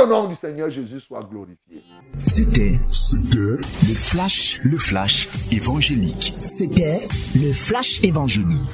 Que 0.00 0.04
le 0.06 0.10
nom 0.10 0.28
du 0.28 0.34
Seigneur 0.34 0.70
Jésus 0.70 0.98
soit 0.98 1.22
glorifié. 1.30 1.82
C'était, 2.26 2.80
c'était 2.90 3.36
le 3.36 3.94
flash, 3.94 4.58
le 4.64 4.78
flash 4.78 5.28
évangélique. 5.52 6.32
C'était 6.38 7.06
le 7.34 7.52
flash 7.52 8.02
évangélique. 8.02 8.64